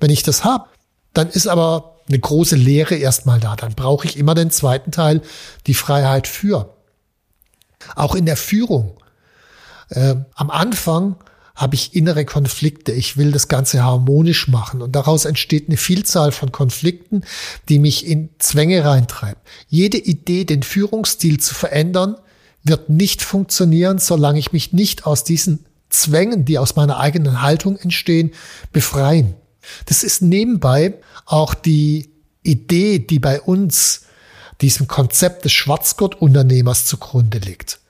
Wenn 0.00 0.10
ich 0.10 0.22
das 0.22 0.44
habe, 0.44 0.66
dann 1.12 1.28
ist 1.28 1.46
aber 1.46 1.96
eine 2.08 2.18
große 2.18 2.56
Lehre 2.56 2.94
erstmal 2.94 3.40
da. 3.40 3.56
Dann 3.56 3.74
brauche 3.74 4.06
ich 4.06 4.16
immer 4.16 4.34
den 4.34 4.50
zweiten 4.50 4.92
Teil, 4.92 5.22
die 5.66 5.74
Freiheit 5.74 6.26
für. 6.26 6.73
Auch 7.94 8.14
in 8.14 8.26
der 8.26 8.36
Führung. 8.36 8.96
Äh, 9.90 10.16
am 10.34 10.50
Anfang 10.50 11.16
habe 11.54 11.76
ich 11.76 11.94
innere 11.94 12.24
Konflikte. 12.24 12.92
Ich 12.92 13.16
will 13.16 13.30
das 13.30 13.48
Ganze 13.48 13.84
harmonisch 13.84 14.48
machen. 14.48 14.82
Und 14.82 14.96
daraus 14.96 15.24
entsteht 15.24 15.68
eine 15.68 15.76
Vielzahl 15.76 16.32
von 16.32 16.50
Konflikten, 16.50 17.22
die 17.68 17.78
mich 17.78 18.06
in 18.06 18.30
Zwänge 18.38 18.84
reintreiben. 18.84 19.40
Jede 19.68 19.98
Idee, 19.98 20.44
den 20.44 20.64
Führungsstil 20.64 21.38
zu 21.38 21.54
verändern, 21.54 22.16
wird 22.64 22.88
nicht 22.88 23.22
funktionieren, 23.22 23.98
solange 23.98 24.38
ich 24.38 24.52
mich 24.52 24.72
nicht 24.72 25.06
aus 25.06 25.22
diesen 25.22 25.64
Zwängen, 25.90 26.44
die 26.44 26.58
aus 26.58 26.74
meiner 26.74 26.98
eigenen 26.98 27.40
Haltung 27.40 27.76
entstehen, 27.76 28.32
befreien. 28.72 29.34
Das 29.86 30.02
ist 30.02 30.22
nebenbei 30.22 30.94
auch 31.24 31.54
die 31.54 32.10
Idee, 32.42 32.98
die 32.98 33.20
bei 33.20 33.40
uns 33.40 34.02
diesem 34.60 34.88
Konzept 34.88 35.44
des 35.44 35.52
Schwarzgurt-Unternehmers 35.52 36.86
zugrunde 36.86 37.38
liegt. 37.38 37.80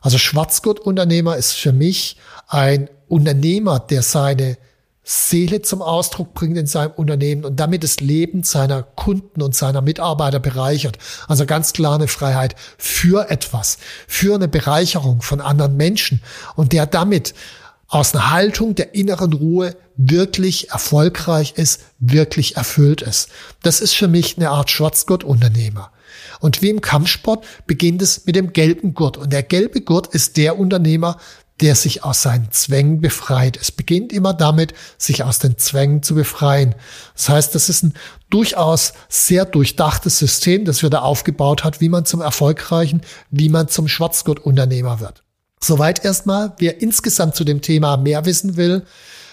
Also 0.00 0.18
Schwarzgurt-Unternehmer 0.18 1.36
ist 1.36 1.52
für 1.52 1.72
mich 1.72 2.18
ein 2.46 2.90
Unternehmer, 3.08 3.80
der 3.80 4.02
seine 4.02 4.58
Seele 5.06 5.60
zum 5.60 5.82
Ausdruck 5.82 6.32
bringt 6.32 6.56
in 6.56 6.66
seinem 6.66 6.92
Unternehmen 6.92 7.44
und 7.44 7.60
damit 7.60 7.84
das 7.84 8.00
Leben 8.00 8.42
seiner 8.42 8.82
Kunden 8.82 9.42
und 9.42 9.54
seiner 9.54 9.82
Mitarbeiter 9.82 10.40
bereichert. 10.40 10.98
Also 11.28 11.44
ganz 11.44 11.74
klar 11.74 11.96
eine 11.96 12.08
Freiheit 12.08 12.56
für 12.78 13.30
etwas, 13.30 13.76
für 14.08 14.34
eine 14.34 14.48
Bereicherung 14.48 15.20
von 15.20 15.42
anderen 15.42 15.76
Menschen 15.76 16.22
und 16.56 16.72
der 16.72 16.86
damit 16.86 17.34
aus 17.94 18.12
einer 18.12 18.32
Haltung 18.32 18.74
der 18.74 18.94
inneren 18.94 19.32
Ruhe 19.32 19.76
wirklich 19.96 20.70
erfolgreich 20.70 21.54
ist, 21.56 21.80
wirklich 22.00 22.56
erfüllt 22.56 23.02
ist. 23.02 23.28
Das 23.62 23.80
ist 23.80 23.94
für 23.94 24.08
mich 24.08 24.36
eine 24.36 24.50
Art 24.50 24.68
Schwarzgurt-Unternehmer. 24.70 25.92
Und 26.40 26.60
wie 26.60 26.70
im 26.70 26.80
Kampfsport 26.80 27.46
beginnt 27.66 28.02
es 28.02 28.26
mit 28.26 28.34
dem 28.34 28.52
gelben 28.52 28.94
Gurt. 28.94 29.16
Und 29.16 29.32
der 29.32 29.44
gelbe 29.44 29.80
Gurt 29.80 30.08
ist 30.08 30.36
der 30.36 30.58
Unternehmer, 30.58 31.18
der 31.60 31.76
sich 31.76 32.02
aus 32.02 32.22
seinen 32.22 32.50
Zwängen 32.50 33.00
befreit. 33.00 33.56
Es 33.56 33.70
beginnt 33.70 34.12
immer 34.12 34.34
damit, 34.34 34.74
sich 34.98 35.22
aus 35.22 35.38
den 35.38 35.56
Zwängen 35.56 36.02
zu 36.02 36.16
befreien. 36.16 36.74
Das 37.14 37.28
heißt, 37.28 37.54
das 37.54 37.68
ist 37.68 37.84
ein 37.84 37.94
durchaus 38.28 38.94
sehr 39.08 39.44
durchdachtes 39.44 40.18
System, 40.18 40.64
das 40.64 40.82
wir 40.82 40.90
da 40.90 41.02
aufgebaut 41.02 41.62
hat, 41.62 41.80
wie 41.80 41.88
man 41.88 42.04
zum 42.04 42.20
erfolgreichen, 42.20 43.02
wie 43.30 43.48
man 43.48 43.68
zum 43.68 43.86
Schwarzgurt-Unternehmer 43.86 44.98
wird. 44.98 45.22
Soweit 45.64 46.04
erstmal. 46.04 46.52
Wer 46.58 46.82
insgesamt 46.82 47.36
zu 47.36 47.44
dem 47.44 47.62
Thema 47.62 47.96
mehr 47.96 48.26
wissen 48.26 48.56
will, 48.56 48.84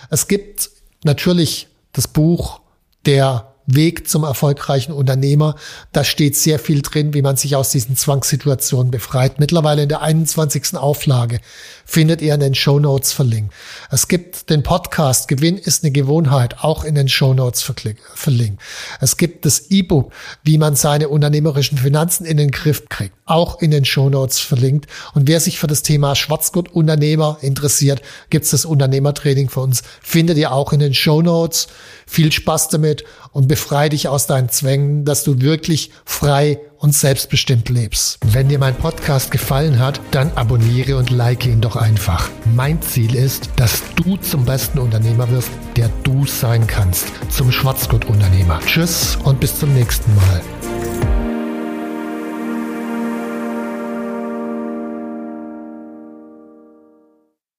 es 0.09 0.29
gibt 0.29 0.69
natürlich 1.03 1.67
das 1.91 2.07
Buch 2.07 2.61
der 3.05 3.50
Weg 3.75 4.07
zum 4.07 4.23
erfolgreichen 4.23 4.91
Unternehmer. 4.91 5.55
Da 5.91 6.03
steht 6.03 6.35
sehr 6.35 6.59
viel 6.59 6.81
drin, 6.81 7.13
wie 7.13 7.21
man 7.21 7.37
sich 7.37 7.55
aus 7.55 7.71
diesen 7.71 7.95
Zwangssituationen 7.95 8.91
befreit. 8.91 9.39
Mittlerweile 9.39 9.83
in 9.83 9.89
der 9.89 10.01
21. 10.01 10.77
Auflage 10.77 11.39
findet 11.85 12.21
ihr 12.21 12.33
in 12.33 12.39
den 12.39 12.55
Show 12.55 12.79
Notes 12.79 13.11
verlinkt. 13.11 13.53
Es 13.89 14.07
gibt 14.07 14.49
den 14.49 14.63
Podcast 14.63 15.27
Gewinn 15.27 15.57
ist 15.57 15.83
eine 15.83 15.91
Gewohnheit, 15.91 16.63
auch 16.63 16.83
in 16.83 16.95
den 16.95 17.09
Show 17.09 17.33
Notes 17.33 17.61
verlinkt. 17.61 18.61
Es 18.99 19.17
gibt 19.17 19.45
das 19.45 19.69
E-Book, 19.69 20.11
wie 20.43 20.57
man 20.57 20.75
seine 20.75 21.09
unternehmerischen 21.09 21.77
Finanzen 21.77 22.25
in 22.25 22.37
den 22.37 22.51
Griff 22.51 22.89
kriegt, 22.89 23.15
auch 23.25 23.61
in 23.61 23.71
den 23.71 23.85
Show 23.85 24.09
Notes 24.09 24.39
verlinkt. 24.39 24.87
Und 25.13 25.27
wer 25.27 25.39
sich 25.39 25.59
für 25.59 25.67
das 25.67 25.83
Thema 25.83 26.15
Schwarzgurt-Unternehmer 26.15 27.37
interessiert, 27.41 28.01
gibt 28.29 28.45
es 28.45 28.51
das 28.51 28.65
Unternehmertraining 28.65 29.49
für 29.49 29.61
uns, 29.61 29.83
findet 30.01 30.37
ihr 30.37 30.51
auch 30.51 30.73
in 30.73 30.79
den 30.79 30.93
Show 30.93 31.21
Notes. 31.21 31.67
Viel 32.07 32.31
Spaß 32.31 32.69
damit 32.69 33.03
und 33.31 33.47
bevor 33.47 33.60
befreie 33.61 33.89
dich 33.89 34.07
aus 34.07 34.25
deinen 34.25 34.49
Zwängen, 34.49 35.05
dass 35.05 35.23
du 35.23 35.39
wirklich 35.39 35.91
frei 36.03 36.59
und 36.79 36.95
selbstbestimmt 36.95 37.69
lebst. 37.69 38.17
Wenn 38.25 38.49
dir 38.49 38.57
mein 38.57 38.73
Podcast 38.75 39.29
gefallen 39.29 39.77
hat, 39.77 40.01
dann 40.09 40.31
abonniere 40.33 40.97
und 40.97 41.11
like 41.11 41.45
ihn 41.45 41.61
doch 41.61 41.75
einfach. 41.75 42.27
Mein 42.55 42.81
Ziel 42.81 43.13
ist, 43.13 43.51
dass 43.57 43.83
du 43.95 44.17
zum 44.17 44.45
besten 44.45 44.79
Unternehmer 44.79 45.29
wirst, 45.29 45.51
der 45.75 45.89
du 46.01 46.25
sein 46.25 46.65
kannst. 46.65 47.05
Zum 47.29 47.51
Schwarzgurt-Unternehmer. 47.51 48.59
Tschüss 48.65 49.19
und 49.23 49.39
bis 49.39 49.59
zum 49.59 49.75
nächsten 49.75 50.13
Mal. 50.15 50.41